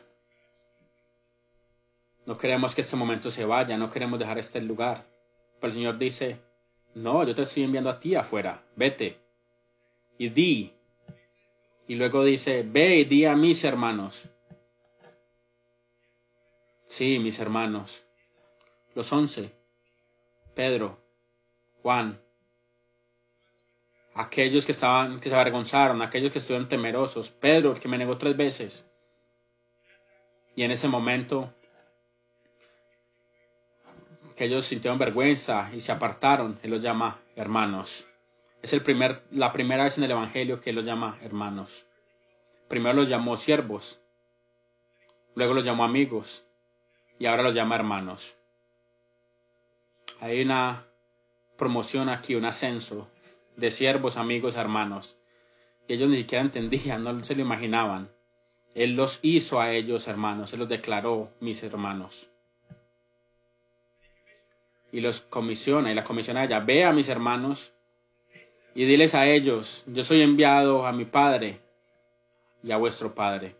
No 2.30 2.38
queremos 2.38 2.76
que 2.76 2.82
este 2.82 2.96
momento 2.96 3.32
se 3.32 3.44
vaya, 3.44 3.76
no 3.76 3.89
queremos 3.89 4.20
dejar 4.20 4.38
este 4.38 4.62
lugar. 4.62 5.04
Pero 5.60 5.70
el 5.70 5.74
Señor 5.74 5.98
dice, 5.98 6.39
no, 6.94 7.24
yo 7.24 7.34
te 7.34 7.42
estoy 7.42 7.63
enviando 7.63 7.89
a 7.89 8.00
ti 8.00 8.13
afuera, 8.13 8.63
vete 8.76 9.18
y 10.20 10.30
di. 10.30 10.72
Y 11.88 11.96
luego 11.96 12.24
dice, 12.24 12.62
ve 12.62 12.98
y 12.98 13.06
di 13.06 13.26
a 13.26 13.36
mis 13.36 13.63
hermanos. 13.63 14.30
Sí, 16.86 17.18
mis 17.18 17.39
hermanos, 17.39 18.04
los 18.94 19.12
once, 19.12 19.52
Pedro, 20.54 21.00
Juan, 21.82 22.22
aquellos 24.13 24.68
que 24.68 24.72
estaban, 24.74 25.20
que 25.20 25.30
se 25.30 25.36
avergonzaron, 25.36 26.04
aquellos 26.04 26.32
que 26.32 26.38
estuvieron 26.38 26.70
temerosos, 26.70 27.32
Pedro, 27.32 27.72
el 27.72 27.80
que 27.80 27.88
me 27.88 27.98
negó 27.98 28.20
tres 28.20 28.38
veces. 28.38 28.88
Y 30.56 30.62
en 30.62 30.70
ese 30.70 30.88
momento, 30.88 31.56
que 34.39 34.45
ellos 34.45 34.67
sintieron 34.67 34.97
vergüenza 34.97 35.69
y 35.73 35.82
se 35.82 35.91
apartaron, 35.91 36.58
Él 36.63 36.71
los 36.71 36.82
llama 36.82 37.19
hermanos. 37.36 38.08
Es 38.62 38.71
el 38.71 38.82
primer, 38.82 39.21
la 39.32 39.52
primera 39.52 39.84
vez 39.84 39.97
en 39.97 40.06
el 40.06 40.12
Evangelio 40.12 40.62
que 40.62 40.69
Él 40.69 40.78
los 40.78 40.86
llama 40.86 41.17
hermanos. 41.21 41.86
Primero 42.69 42.95
los 42.95 43.10
llamó 43.10 43.36
siervos, 43.36 43.99
luego 45.36 45.54
los 45.54 45.65
llamó 45.65 45.84
amigos 45.84 46.45
y 47.19 47.25
ahora 47.25 47.43
los 47.43 47.54
llama 47.54 47.75
hermanos. 47.75 48.38
Hay 50.21 50.41
una 50.41 50.86
promoción 51.58 52.08
aquí, 52.08 52.36
un 52.36 52.45
ascenso 52.45 53.10
de 53.58 53.71
siervos, 53.71 54.15
amigos, 54.15 54.56
hermanos. 54.56 55.17
Y 55.86 55.95
ellos 55.95 56.10
ni 56.10 56.15
siquiera 56.15 56.45
entendían, 56.45 57.04
no 57.04 57.21
se 57.25 57.36
lo 57.36 57.41
imaginaban. 57.41 58.10
Él 58.73 58.95
los 58.95 59.19
hizo 59.21 59.60
a 59.60 59.73
ellos 59.73 60.08
hermanos, 60.08 60.54
Él 60.54 60.60
los 60.60 60.69
declaró 60.69 61.30
mis 61.41 61.62
hermanos. 61.62 62.29
Y 64.91 65.02
los 65.02 65.21
comisiona, 65.21 65.91
y 65.91 65.95
la 65.95 66.04
comisiona 66.04 66.43
ella, 66.43 66.60
ve 66.60 66.84
a 66.84 66.93
mis 66.93 67.10
hermanos 67.10 67.71
y 68.73 68.86
diles 68.86 69.15
a 69.15 69.28
ellos, 69.28 69.84
yo 69.88 70.04
soy 70.04 70.21
enviado 70.21 70.86
a 70.86 70.91
mi 70.91 71.06
Padre 71.06 71.60
y 72.63 72.71
a 72.71 72.78
vuestro 72.78 73.13
Padre, 73.13 73.56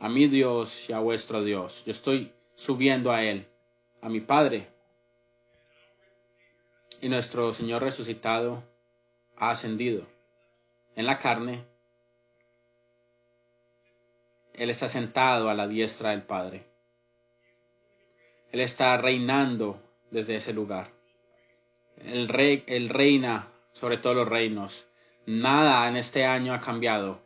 a 0.00 0.08
mi 0.08 0.26
Dios 0.28 0.88
y 0.88 0.92
a 0.92 0.98
vuestro 0.98 1.42
Dios. 1.42 1.82
Yo 1.84 1.92
estoy 1.92 2.32
subiendo 2.54 3.10
a 3.12 3.22
Él, 3.22 3.46
a 4.00 4.08
mi 4.08 4.20
Padre. 4.20 4.68
Y 7.00 7.08
nuestro 7.08 7.52
Señor 7.52 7.82
resucitado 7.82 8.62
ha 9.36 9.50
ascendido 9.50 10.06
en 10.96 11.06
la 11.06 11.18
carne, 11.18 11.64
Él 14.52 14.70
está 14.70 14.88
sentado 14.88 15.50
a 15.50 15.54
la 15.54 15.66
diestra 15.66 16.10
del 16.10 16.22
Padre. 16.22 16.64
Él 18.52 18.60
está 18.60 18.96
reinando 18.98 19.82
desde 20.14 20.36
ese 20.36 20.52
lugar. 20.52 20.92
El 21.98 22.28
rey, 22.28 22.62
él 22.68 22.88
reina 22.88 23.48
sobre 23.72 23.98
todos 23.98 24.14
los 24.14 24.28
reinos. 24.28 24.86
Nada 25.26 25.88
en 25.88 25.96
este 25.96 26.24
año 26.24 26.54
ha 26.54 26.60
cambiado. 26.60 27.20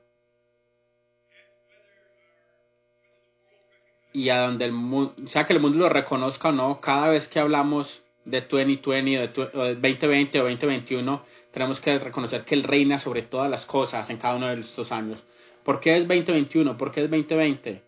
Y 4.13 4.31
a 4.31 4.41
donde 4.41 4.65
el 4.65 4.73
mundo, 4.73 5.15
sea 5.27 5.45
que 5.45 5.53
el 5.53 5.61
mundo 5.61 5.79
lo 5.79 5.89
reconozca 5.91 6.49
o 6.49 6.53
no, 6.53 6.81
cada 6.81 7.09
vez 7.11 7.29
que 7.29 7.39
hablamos 7.39 8.03
de 8.25 8.41
2020 8.41 9.19
o 9.55 9.65
de 9.65 9.75
2020 9.75 10.41
o 10.41 10.45
2021, 10.45 11.25
tenemos 11.51 11.81
que 11.81 11.99
reconocer 11.99 12.45
que 12.45 12.55
Él 12.55 12.65
reina 12.65 12.99
sobre 12.99 13.21
todas 13.23 13.51
las 13.51 13.67
cosas 13.67 14.09
en 14.09 14.17
cada 14.17 14.37
uno 14.37 14.49
de 14.49 14.61
estos 14.61 14.93
años. 14.93 15.25
¿Por 15.63 15.79
qué 15.81 15.99
es 15.99 16.09
2021? 16.09 16.79
¿Por 16.79 16.91
qué 16.91 17.05
es 17.05 17.11
2020? 17.11 17.83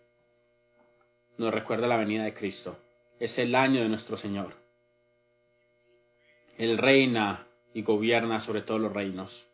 Nos 1.37 1.51
recuerda 1.51 1.87
la 1.87 1.97
venida 1.97 2.23
de 2.23 2.35
Cristo. 2.35 2.77
Es 3.19 3.39
el 3.39 3.55
año 3.55 3.81
de 3.81 3.89
nuestro 3.89 4.15
Señor. 4.15 4.60
Él 6.61 6.77
reina 6.77 7.47
y 7.73 7.81
gobierna 7.81 8.39
sobre 8.39 8.61
todos 8.61 8.79
los 8.79 8.93
reinos. 8.93 9.47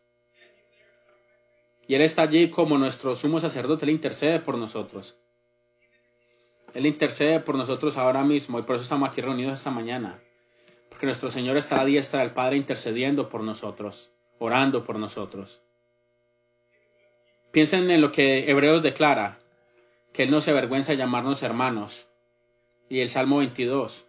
Y 1.86 1.94
Él 1.94 2.02
está 2.02 2.22
allí 2.22 2.50
como 2.50 2.76
nuestro 2.76 3.16
sumo 3.16 3.40
sacerdote, 3.40 3.86
Él 3.86 3.92
intercede 3.92 4.40
por 4.40 4.58
nosotros. 4.58 5.16
Él 6.74 6.84
intercede 6.84 7.40
por 7.40 7.54
nosotros 7.54 7.96
ahora 7.96 8.22
mismo 8.24 8.58
y 8.58 8.62
por 8.62 8.76
eso 8.76 8.82
estamos 8.82 9.08
aquí 9.08 9.22
reunidos 9.22 9.54
esta 9.54 9.70
mañana 9.70 10.20
que 11.00 11.06
nuestro 11.06 11.30
Señor 11.30 11.56
está 11.56 11.76
a 11.76 11.78
la 11.78 11.84
diestra 11.86 12.20
del 12.20 12.32
Padre 12.32 12.56
intercediendo 12.56 13.30
por 13.30 13.42
nosotros, 13.42 14.10
orando 14.38 14.84
por 14.84 14.98
nosotros. 14.98 15.62
Piensen 17.52 17.90
en 17.90 18.02
lo 18.02 18.12
que 18.12 18.50
Hebreos 18.50 18.82
declara, 18.82 19.38
que 20.12 20.24
Él 20.24 20.30
no 20.30 20.42
se 20.42 20.50
avergüenza 20.50 20.92
de 20.92 20.98
llamarnos 20.98 21.42
hermanos. 21.42 22.06
Y 22.90 23.00
el 23.00 23.10
Salmo 23.10 23.38
22, 23.38 24.07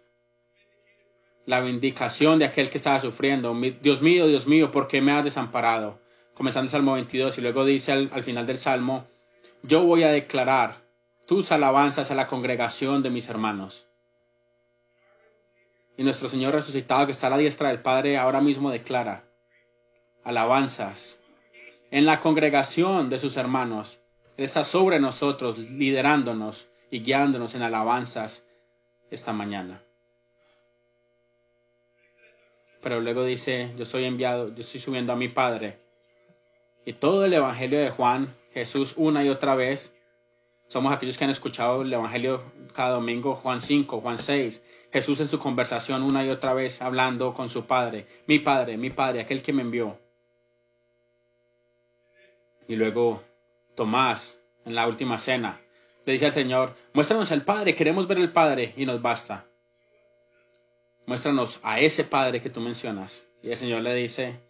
la 1.46 1.60
vindicación 1.60 2.38
de 2.38 2.44
aquel 2.44 2.70
que 2.70 2.78
estaba 2.78 3.00
sufriendo. 3.00 3.54
Dios 3.82 4.02
mío, 4.02 4.26
Dios 4.26 4.46
mío, 4.46 4.70
¿por 4.70 4.88
qué 4.88 5.00
me 5.00 5.12
has 5.12 5.24
desamparado? 5.24 6.00
Comenzando 6.34 6.66
el 6.66 6.70
Salmo 6.70 6.94
22 6.94 7.38
y 7.38 7.40
luego 7.40 7.64
dice 7.64 7.92
al, 7.92 8.10
al 8.12 8.24
final 8.24 8.46
del 8.46 8.58
Salmo, 8.58 9.06
yo 9.62 9.82
voy 9.84 10.04
a 10.04 10.10
declarar 10.10 10.82
tus 11.26 11.52
alabanzas 11.52 12.10
a 12.10 12.14
la 12.14 12.26
congregación 12.26 13.02
de 13.02 13.10
mis 13.10 13.28
hermanos. 13.28 13.88
Y 15.96 16.02
nuestro 16.02 16.28
Señor 16.28 16.54
resucitado 16.54 17.06
que 17.06 17.12
está 17.12 17.26
a 17.26 17.30
la 17.30 17.38
diestra 17.38 17.68
del 17.68 17.82
Padre 17.82 18.16
ahora 18.16 18.40
mismo 18.40 18.70
declara 18.70 19.24
alabanzas 20.24 21.20
en 21.90 22.06
la 22.06 22.20
congregación 22.20 23.10
de 23.10 23.18
sus 23.18 23.36
hermanos. 23.36 24.00
Él 24.36 24.44
está 24.44 24.64
sobre 24.64 24.98
nosotros, 25.00 25.58
liderándonos 25.58 26.68
y 26.90 27.00
guiándonos 27.00 27.54
en 27.54 27.62
alabanzas 27.62 28.46
esta 29.10 29.32
mañana. 29.32 29.82
Pero 32.82 33.00
luego 33.00 33.24
dice, 33.24 33.72
yo 33.76 33.84
soy 33.84 34.04
enviado, 34.04 34.54
yo 34.54 34.62
estoy 34.62 34.80
subiendo 34.80 35.12
a 35.12 35.16
mi 35.16 35.28
Padre. 35.28 35.78
Y 36.84 36.94
todo 36.94 37.24
el 37.24 37.32
Evangelio 37.32 37.78
de 37.78 37.90
Juan, 37.90 38.34
Jesús 38.52 38.94
una 38.96 39.24
y 39.24 39.28
otra 39.28 39.54
vez, 39.54 39.94
somos 40.66 40.92
aquellos 40.92 41.18
que 41.18 41.24
han 41.24 41.30
escuchado 41.30 41.82
el 41.82 41.92
Evangelio 41.92 42.42
cada 42.74 42.90
domingo, 42.90 43.34
Juan 43.34 43.60
5, 43.60 44.00
Juan 44.00 44.18
6, 44.18 44.64
Jesús 44.92 45.20
en 45.20 45.28
su 45.28 45.38
conversación 45.38 46.02
una 46.02 46.24
y 46.24 46.30
otra 46.30 46.54
vez 46.54 46.80
hablando 46.80 47.34
con 47.34 47.48
su 47.48 47.66
Padre, 47.66 48.06
mi 48.26 48.38
Padre, 48.38 48.76
mi 48.76 48.90
Padre, 48.90 49.20
aquel 49.20 49.42
que 49.42 49.52
me 49.52 49.62
envió. 49.62 49.98
Y 52.66 52.76
luego 52.76 53.22
Tomás, 53.74 54.40
en 54.64 54.74
la 54.74 54.86
última 54.86 55.18
cena, 55.18 55.60
le 56.06 56.12
dice 56.12 56.26
al 56.26 56.32
Señor, 56.32 56.76
muéstranos 56.92 57.32
al 57.32 57.42
Padre, 57.42 57.74
queremos 57.74 58.06
ver 58.06 58.18
el 58.18 58.32
Padre 58.32 58.72
y 58.76 58.86
nos 58.86 59.02
basta. 59.02 59.49
Muéstranos 61.10 61.58
a 61.62 61.80
ese 61.80 62.04
Padre 62.04 62.40
que 62.40 62.48
tú 62.48 62.60
mencionas. 62.60 63.26
Y 63.42 63.50
el 63.50 63.56
Señor 63.56 63.82
le 63.82 63.94
dice, 63.94 64.40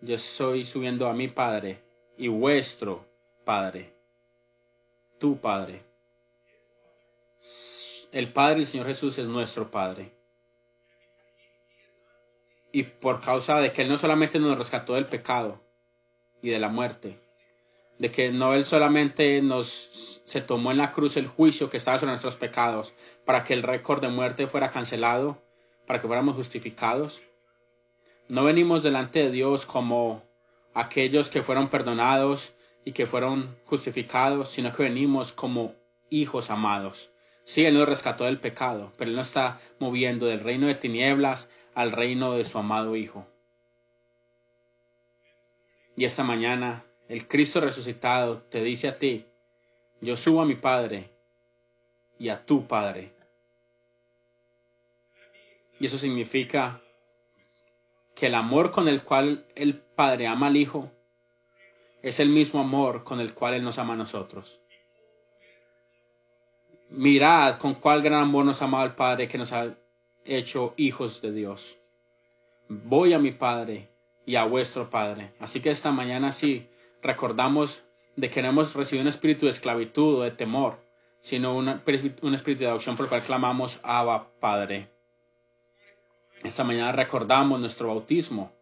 yo 0.00 0.16
estoy 0.16 0.64
subiendo 0.64 1.08
a 1.08 1.14
mi 1.14 1.28
Padre 1.28 1.82
y 2.18 2.28
vuestro 2.28 3.06
Padre, 3.44 3.94
tu 5.18 5.40
Padre 5.40 5.84
el 8.12 8.30
Padre 8.30 8.56
del 8.56 8.66
Señor 8.66 8.86
Jesús 8.86 9.18
es 9.18 9.26
nuestro 9.26 9.70
Padre. 9.70 10.12
Y 12.70 12.84
por 12.84 13.20
causa 13.20 13.58
de 13.60 13.72
que 13.72 13.82
Él 13.82 13.88
no 13.88 13.98
solamente 13.98 14.38
nos 14.38 14.56
rescató 14.56 14.94
del 14.94 15.06
pecado 15.06 15.60
y 16.42 16.50
de 16.50 16.58
la 16.58 16.68
muerte, 16.68 17.18
de 17.98 18.10
que 18.10 18.30
no 18.30 18.54
Él 18.54 18.64
solamente 18.64 19.40
nos 19.42 20.20
se 20.24 20.40
tomó 20.40 20.70
en 20.70 20.78
la 20.78 20.92
cruz 20.92 21.16
el 21.16 21.26
juicio 21.26 21.68
que 21.68 21.78
estaba 21.78 21.98
sobre 21.98 22.12
nuestros 22.12 22.36
pecados 22.36 22.94
para 23.24 23.44
que 23.44 23.54
el 23.54 23.62
récord 23.62 24.00
de 24.00 24.08
muerte 24.08 24.46
fuera 24.46 24.70
cancelado, 24.70 25.42
para 25.92 26.00
que 26.00 26.08
fuéramos 26.08 26.36
justificados. 26.36 27.20
No 28.26 28.44
venimos 28.44 28.82
delante 28.82 29.18
de 29.18 29.30
Dios 29.30 29.66
como 29.66 30.22
aquellos 30.72 31.28
que 31.28 31.42
fueron 31.42 31.68
perdonados 31.68 32.54
y 32.86 32.92
que 32.92 33.06
fueron 33.06 33.54
justificados, 33.66 34.48
sino 34.48 34.72
que 34.72 34.84
venimos 34.84 35.32
como 35.32 35.74
hijos 36.08 36.48
amados. 36.48 37.10
Sí, 37.44 37.66
Él 37.66 37.74
nos 37.74 37.86
rescató 37.86 38.24
del 38.24 38.40
pecado, 38.40 38.90
pero 38.96 39.10
Él 39.10 39.18
está 39.18 39.60
moviendo 39.80 40.24
del 40.24 40.40
reino 40.40 40.66
de 40.66 40.76
tinieblas 40.76 41.50
al 41.74 41.92
reino 41.92 42.32
de 42.32 42.46
su 42.46 42.56
amado 42.56 42.96
Hijo. 42.96 43.26
Y 45.94 46.06
esta 46.06 46.24
mañana 46.24 46.86
el 47.10 47.28
Cristo 47.28 47.60
resucitado 47.60 48.38
te 48.48 48.64
dice 48.64 48.88
a 48.88 48.98
ti, 48.98 49.26
yo 50.00 50.16
subo 50.16 50.40
a 50.40 50.46
mi 50.46 50.54
Padre 50.54 51.10
y 52.18 52.30
a 52.30 52.46
tu 52.46 52.66
Padre. 52.66 53.12
Y 55.82 55.86
eso 55.86 55.98
significa 55.98 56.80
que 58.14 58.26
el 58.26 58.36
amor 58.36 58.70
con 58.70 58.86
el 58.86 59.02
cual 59.02 59.48
el 59.56 59.74
Padre 59.80 60.28
ama 60.28 60.46
al 60.46 60.56
Hijo 60.56 60.92
es 62.02 62.20
el 62.20 62.28
mismo 62.28 62.60
amor 62.60 63.02
con 63.02 63.18
el 63.18 63.34
cual 63.34 63.54
Él 63.54 63.64
nos 63.64 63.78
ama 63.80 63.94
a 63.94 63.96
nosotros. 63.96 64.60
Mirad 66.88 67.58
con 67.58 67.74
cuál 67.74 68.00
gran 68.00 68.22
amor 68.22 68.44
nos 68.44 68.62
ama 68.62 68.84
el 68.84 68.94
Padre 68.94 69.26
que 69.26 69.38
nos 69.38 69.50
ha 69.50 69.74
hecho 70.24 70.72
hijos 70.76 71.20
de 71.20 71.32
Dios. 71.32 71.76
Voy 72.68 73.12
a 73.12 73.18
mi 73.18 73.32
Padre 73.32 73.90
y 74.24 74.36
a 74.36 74.44
vuestro 74.44 74.88
Padre. 74.88 75.34
Así 75.40 75.58
que 75.58 75.70
esta 75.70 75.90
mañana 75.90 76.30
sí 76.30 76.68
recordamos 77.02 77.82
de 78.14 78.30
que 78.30 78.40
no 78.40 78.50
hemos 78.50 78.72
recibido 78.76 79.02
un 79.02 79.08
espíritu 79.08 79.46
de 79.46 79.50
esclavitud 79.50 80.20
o 80.20 80.22
de 80.22 80.30
temor, 80.30 80.78
sino 81.22 81.56
un 81.56 81.70
espíritu 82.34 82.60
de 82.60 82.68
adopción 82.68 82.96
por 82.96 83.06
el 83.06 83.08
cual 83.08 83.22
clamamos 83.22 83.80
Abba 83.82 84.30
Padre. 84.38 84.92
Esta 86.42 86.64
mañana 86.64 86.92
recordamos 86.92 87.60
nuestro 87.60 87.88
bautismo. 87.88 88.52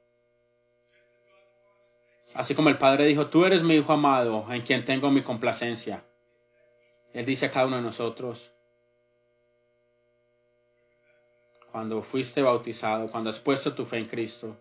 Así 2.35 2.55
como 2.55 2.69
el 2.69 2.79
Padre 2.79 3.07
dijo, 3.07 3.27
tú 3.27 3.45
eres 3.45 3.63
mi 3.63 3.77
Hijo 3.77 3.93
amado, 3.93 4.47
en 4.51 4.63
quien 4.63 4.85
tengo 4.85 5.11
mi 5.11 5.23
complacencia. 5.23 6.05
Él 7.13 7.25
dice 7.25 7.47
a 7.47 7.51
cada 7.51 7.67
uno 7.67 7.77
de 7.77 7.83
nosotros, 7.83 8.53
cuando 11.73 12.03
fuiste 12.03 12.43
bautizado, 12.43 13.11
cuando 13.11 13.31
has 13.31 13.41
puesto 13.41 13.75
tu 13.75 13.85
fe 13.87 13.99
en 13.99 14.07
Cristo, 14.07 14.57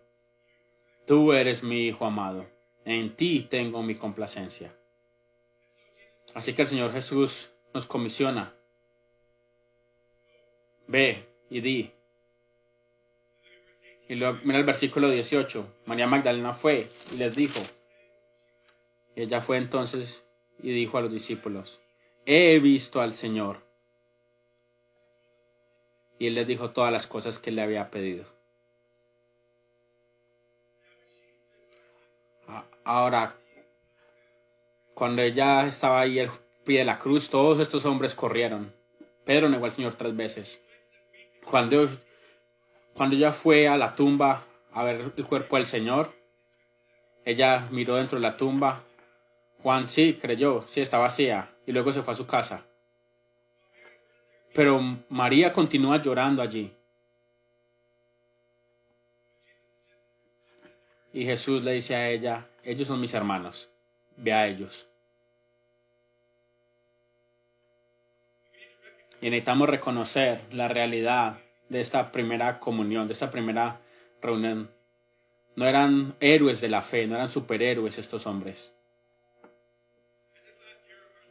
tú 1.05 1.33
eres 1.33 1.61
mi 1.61 1.87
Hijo 1.87 2.05
amado, 2.05 2.45
en 2.85 3.15
ti 3.15 3.45
tengo 3.49 3.83
mi 3.83 3.95
complacencia. 3.95 4.73
Así 6.33 6.53
que 6.53 6.61
el 6.61 6.67
Señor 6.67 6.93
Jesús 6.93 7.49
nos 7.73 7.85
comisiona. 7.85 8.53
Ve 10.87 11.27
y 11.49 11.61
di. 11.61 11.98
Y 14.09 14.15
luego, 14.15 14.39
mira 14.43 14.57
el 14.57 14.65
versículo 14.65 15.09
18. 15.09 15.75
María 15.85 16.07
Magdalena 16.07 16.51
fue 16.51 16.89
y 17.13 17.17
les 17.17 17.35
dijo. 17.35 17.61
Ella 19.15 19.39
fue 19.39 19.57
entonces 19.57 20.25
y 20.61 20.71
dijo 20.71 20.97
a 20.97 21.01
los 21.01 21.13
discípulos, 21.13 21.79
he 22.25 22.59
visto 22.59 23.01
al 23.01 23.13
Señor. 23.13 23.63
Y 26.17 26.25
él 26.27 26.35
les 26.35 26.47
dijo 26.47 26.71
todas 26.71 26.91
las 26.91 27.05
cosas 27.05 27.37
que 27.37 27.51
le 27.51 27.61
había 27.61 27.91
pedido. 27.91 28.25
Ahora, 32.83 33.35
cuando 34.95 35.21
ella 35.21 35.67
estaba 35.67 36.01
ahí 36.01 36.19
al 36.19 36.31
pie 36.65 36.79
de 36.79 36.85
la 36.85 36.97
cruz, 36.97 37.29
todos 37.29 37.59
estos 37.59 37.85
hombres 37.85 38.15
corrieron. 38.15 38.73
Pedro 39.23 39.49
negó 39.49 39.65
al 39.65 39.71
Señor 39.71 39.93
tres 39.93 40.15
veces. 40.15 40.59
Cuando, 41.45 41.87
cuando 42.93 43.15
ella 43.15 43.31
fue 43.31 43.67
a 43.67 43.77
la 43.77 43.95
tumba 43.95 44.45
a 44.73 44.83
ver 44.83 45.13
el 45.15 45.25
cuerpo 45.25 45.55
del 45.57 45.65
Señor, 45.65 46.13
ella 47.25 47.67
miró 47.71 47.95
dentro 47.95 48.17
de 48.17 48.23
la 48.23 48.37
tumba. 48.37 48.83
Juan 49.61 49.87
sí 49.87 50.17
creyó, 50.19 50.65
sí 50.67 50.81
está 50.81 50.97
vacía, 50.97 51.51
y 51.65 51.71
luego 51.71 51.91
se 51.93 52.01
fue 52.01 52.13
a 52.13 52.17
su 52.17 52.25
casa. 52.25 52.65
Pero 54.53 54.81
María 55.09 55.53
continúa 55.53 56.01
llorando 56.01 56.41
allí. 56.41 56.73
Y 61.11 61.25
Jesús 61.25 61.63
le 61.63 61.73
dice 61.73 61.95
a 61.95 62.09
ella, 62.09 62.47
ellos 62.63 62.87
son 62.87 63.01
mis 63.01 63.13
hermanos, 63.13 63.69
ve 64.17 64.33
a 64.33 64.47
ellos. 64.47 64.87
Y 69.21 69.29
necesitamos 69.29 69.69
reconocer 69.69 70.41
la 70.51 70.67
realidad 70.67 71.39
de 71.69 71.81
esta 71.81 72.11
primera 72.11 72.59
comunión, 72.59 73.07
de 73.07 73.13
esta 73.13 73.31
primera 73.31 73.79
reunión. 74.21 74.69
No 75.55 75.65
eran 75.65 76.15
héroes 76.19 76.61
de 76.61 76.69
la 76.69 76.81
fe, 76.81 77.07
no 77.07 77.15
eran 77.15 77.29
superhéroes 77.29 77.97
estos 77.97 78.25
hombres. 78.27 78.75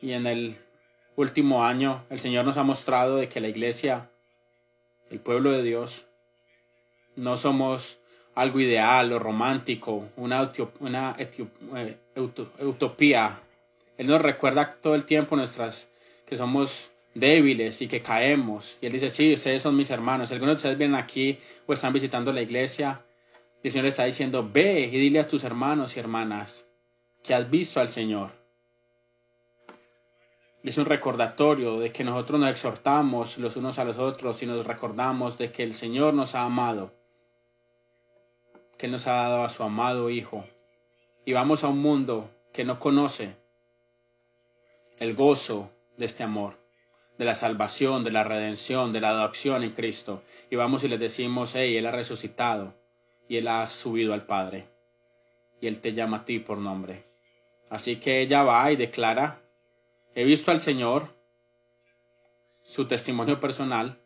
Y 0.01 0.13
en 0.13 0.27
el 0.27 0.57
último 1.17 1.65
año 1.65 2.05
el 2.11 2.21
Señor 2.21 2.45
nos 2.45 2.57
ha 2.57 2.63
mostrado 2.63 3.17
de 3.17 3.29
que 3.29 3.41
la 3.41 3.49
iglesia, 3.49 4.09
el 5.11 5.19
pueblo 5.19 5.51
de 5.51 5.63
Dios, 5.63 6.07
no 7.17 7.37
somos 7.37 7.99
algo 8.35 8.61
ideal 8.61 9.13
o 9.13 9.19
romántico, 9.19 10.09
una, 10.17 10.53
una 10.79 11.17
eh, 11.19 11.97
utopía. 12.61 13.41
Él 13.97 14.07
nos 14.07 14.23
recuerda 14.23 14.77
todo 14.81 14.95
el 14.95 15.05
tiempo 15.05 15.35
nuestras 15.35 15.91
que 16.25 16.37
somos 16.37 16.93
débiles 17.19 17.81
y 17.83 17.89
que 17.89 18.03
caemos. 18.03 18.79
Y 18.81 18.87
él 18.87 18.93
dice, 18.93 19.11
sí, 19.11 19.35
ustedes 19.35 19.63
son 19.63 19.77
mis 19.77 19.91
hermanos. 19.91 20.31
Algunos 20.31 20.55
de 20.55 20.57
ustedes 20.57 20.79
vienen 20.79 20.97
aquí 20.97 21.39
o 21.67 21.73
están 21.73 21.93
visitando 21.93 22.33
la 22.33 22.43
iglesia. 22.43 23.03
Y 23.63 23.69
el 23.69 23.73
Señor 23.73 23.87
está 23.87 24.05
diciendo, 24.05 24.49
ve 24.53 24.81
y 24.81 24.99
dile 24.99 25.21
a 25.21 25.29
tus 25.29 25.45
hermanos 25.45 25.97
y 25.97 26.01
hermanas 26.01 26.69
que 27.23 27.35
has 27.35 27.51
visto 27.51 27.81
al 27.81 27.89
Señor. 27.89 28.31
Es 30.63 30.77
un 30.77 30.87
recordatorio 30.87 31.79
de 31.79 31.93
que 31.93 32.05
nosotros 32.05 32.41
nos 32.41 32.51
exhortamos 32.51 33.39
los 33.39 33.57
unos 33.57 33.79
a 33.79 33.85
los 33.85 33.97
otros 33.97 34.43
y 34.43 34.47
nos 34.47 34.67
recordamos 34.67 35.39
de 35.39 35.51
que 35.51 35.63
el 35.63 35.75
Señor 35.75 36.15
nos 36.15 36.35
ha 36.35 36.43
amado, 36.43 36.93
que 38.77 38.87
Él 38.87 38.93
nos 38.93 39.07
ha 39.07 39.13
dado 39.13 39.45
a 39.45 39.49
su 39.49 39.63
amado 39.63 40.11
Hijo. 40.11 40.45
Y 41.25 41.33
vamos 41.33 41.65
a 41.65 41.69
un 41.69 41.79
mundo 41.79 42.31
que 42.53 42.65
no 42.65 42.79
conoce 42.81 43.37
el 44.99 45.15
gozo 45.15 45.71
de 45.97 46.07
este 46.07 46.23
amor, 46.23 46.59
de 47.19 47.25
la 47.25 47.35
salvación, 47.35 48.05
de 48.05 48.13
la 48.13 48.25
redención, 48.25 48.93
de 48.93 49.01
la 49.01 49.11
adopción 49.11 49.63
en 49.65 49.73
Cristo. 49.73 50.23
Y 50.51 50.57
vamos 50.57 50.85
y 50.85 50.89
les 50.89 51.01
decimos, 51.01 51.55
hey, 51.55 51.77
Él 51.77 51.87
ha 51.87 51.91
resucitado 51.91 52.75
y 53.29 53.37
Él 53.37 53.49
ha 53.49 53.67
subido 53.67 54.15
al 54.15 54.25
Padre. 54.25 54.69
Y 55.61 55.67
Él 55.67 55.81
te 55.81 55.93
llama 55.93 56.19
a 56.19 56.25
ti 56.25 56.39
por 56.39 56.59
nombre. 56.59 57.05
Así 57.69 57.97
que 57.97 58.21
ella 58.21 58.43
va 58.45 58.71
y 58.73 58.77
declara 58.77 59.43
He 60.15 60.25
visto 60.25 60.51
al 60.51 60.61
Señor, 60.61 61.15
su 62.65 62.89
testimonio 62.89 63.39
personal, 63.39 64.01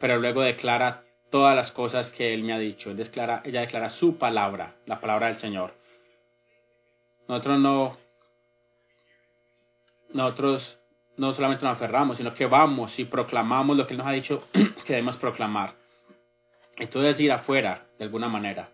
pero 0.00 0.18
luego 0.18 0.42
declara 0.42 1.04
todas 1.30 1.54
las 1.54 1.70
cosas 1.70 2.10
que 2.10 2.34
Él 2.34 2.42
me 2.42 2.52
ha 2.52 2.58
dicho. 2.58 2.90
ella 2.90 3.42
declara 3.44 3.88
su 3.88 4.16
palabra, 4.16 4.74
la 4.86 5.00
palabra 5.00 5.28
del 5.28 5.36
Señor. 5.36 5.74
Nosotros 7.28 7.60
no, 7.60 7.96
nosotros 10.12 10.80
no 11.16 11.32
solamente 11.32 11.64
nos 11.64 11.74
aferramos, 11.74 12.16
sino 12.16 12.34
que 12.34 12.46
vamos 12.46 12.98
y 12.98 13.04
proclamamos 13.04 13.76
lo 13.76 13.86
que 13.86 13.94
Él 13.94 13.98
nos 13.98 14.06
ha 14.06 14.12
dicho 14.12 14.46
que 14.52 14.94
debemos 14.94 15.16
proclamar. 15.16 15.74
Entonces 16.76 17.20
ir 17.20 17.32
afuera, 17.32 17.86
de 17.98 18.04
alguna 18.04 18.28
manera, 18.28 18.70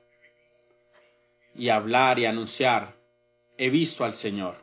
y 1.54 1.68
hablar 1.68 2.18
y 2.18 2.26
anunciar, 2.26 2.94
he 3.58 3.68
visto 3.68 4.04
al 4.04 4.14
Señor 4.14 4.56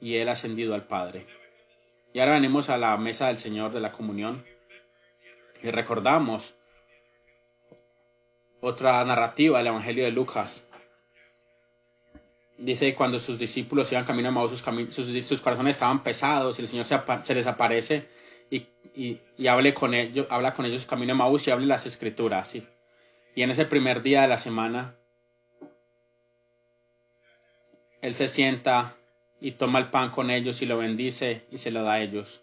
y 0.00 0.16
Él 0.16 0.28
ascendido 0.28 0.74
al 0.74 0.86
Padre. 0.86 1.26
Y 2.12 2.20
ahora 2.20 2.34
venimos 2.34 2.68
a 2.68 2.76
la 2.76 2.96
mesa 2.96 3.28
del 3.28 3.38
Señor 3.38 3.72
de 3.72 3.80
la 3.80 3.92
comunión 3.92 4.44
y 5.62 5.70
recordamos 5.70 6.54
otra 8.60 9.02
narrativa 9.04 9.58
del 9.58 9.68
Evangelio 9.68 10.04
de 10.04 10.10
Lucas. 10.10 10.66
Dice 12.56 12.94
cuando 12.94 13.18
sus 13.18 13.38
discípulos 13.38 13.90
iban 13.90 14.04
camino 14.04 14.28
a 14.28 14.32
Maús, 14.32 14.50
sus, 14.50 15.26
sus, 15.26 15.40
corazones 15.40 15.76
estaban 15.76 16.04
pesados 16.04 16.58
y 16.58 16.62
el 16.62 16.68
Señor 16.68 16.86
se, 16.86 16.98
se 17.24 17.34
les 17.34 17.46
aparece 17.48 18.08
y, 18.48 18.68
y, 18.94 19.46
hable 19.48 19.74
con 19.74 19.92
ellos, 19.92 20.26
habla 20.30 20.54
con 20.54 20.64
ellos 20.64 20.86
camino 20.86 21.14
a 21.14 21.16
Maús 21.16 21.46
y 21.48 21.50
hable 21.50 21.66
las 21.66 21.86
escrituras. 21.86 22.54
Y 22.54 23.42
en 23.42 23.50
ese 23.50 23.64
primer 23.64 24.02
día 24.02 24.22
de 24.22 24.28
la 24.28 24.38
semana, 24.38 24.94
Él 28.00 28.14
se 28.14 28.28
sienta 28.28 28.94
y 29.40 29.52
toma 29.52 29.80
el 29.80 29.90
pan 29.90 30.10
con 30.10 30.30
ellos 30.30 30.62
y 30.62 30.66
lo 30.66 30.78
bendice 30.78 31.46
y 31.50 31.58
se 31.58 31.70
lo 31.70 31.82
da 31.82 31.94
a 31.94 32.02
ellos. 32.02 32.42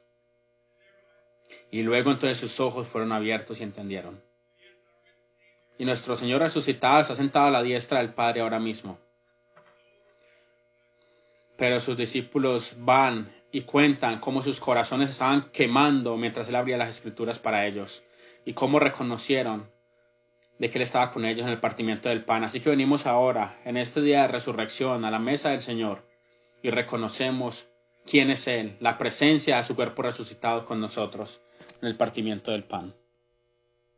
Y 1.69 1.83
luego 1.83 2.11
entonces 2.11 2.37
sus 2.37 2.59
ojos 2.59 2.87
fueron 2.87 3.11
abiertos 3.11 3.59
y 3.59 3.63
entendieron. 3.63 4.21
Y 5.77 5.85
nuestro 5.85 6.17
Señor 6.17 6.41
resucitado 6.41 6.99
está 7.01 7.15
sentado 7.15 7.47
a 7.47 7.51
la 7.51 7.63
diestra 7.63 7.99
del 7.99 8.13
Padre 8.13 8.41
ahora 8.41 8.59
mismo. 8.59 8.99
Pero 11.61 11.79
sus 11.79 11.95
discípulos 11.95 12.73
van 12.79 13.31
y 13.51 13.61
cuentan 13.61 14.19
cómo 14.19 14.41
sus 14.41 14.59
corazones 14.59 15.11
estaban 15.11 15.51
quemando 15.51 16.17
mientras 16.17 16.49
Él 16.49 16.55
abría 16.55 16.75
las 16.75 16.89
escrituras 16.89 17.37
para 17.37 17.67
ellos 17.67 18.01
y 18.45 18.53
cómo 18.53 18.79
reconocieron 18.79 19.69
de 20.57 20.71
que 20.71 20.79
Él 20.79 20.81
estaba 20.81 21.11
con 21.11 21.23
ellos 21.23 21.45
en 21.45 21.51
el 21.51 21.59
partimiento 21.59 22.09
del 22.09 22.25
pan. 22.25 22.43
Así 22.43 22.61
que 22.61 22.71
venimos 22.71 23.05
ahora, 23.05 23.59
en 23.63 23.77
este 23.77 24.01
día 24.01 24.23
de 24.23 24.29
resurrección, 24.29 25.05
a 25.05 25.11
la 25.11 25.19
mesa 25.19 25.51
del 25.51 25.61
Señor 25.61 26.03
y 26.63 26.71
reconocemos 26.71 27.67
quién 28.07 28.31
es 28.31 28.47
Él, 28.47 28.75
la 28.79 28.97
presencia 28.97 29.57
de 29.57 29.63
su 29.63 29.75
cuerpo 29.75 30.01
resucitado 30.01 30.65
con 30.65 30.81
nosotros 30.81 31.41
en 31.79 31.89
el 31.89 31.95
partimiento 31.95 32.49
del 32.49 32.63
pan. 32.63 32.95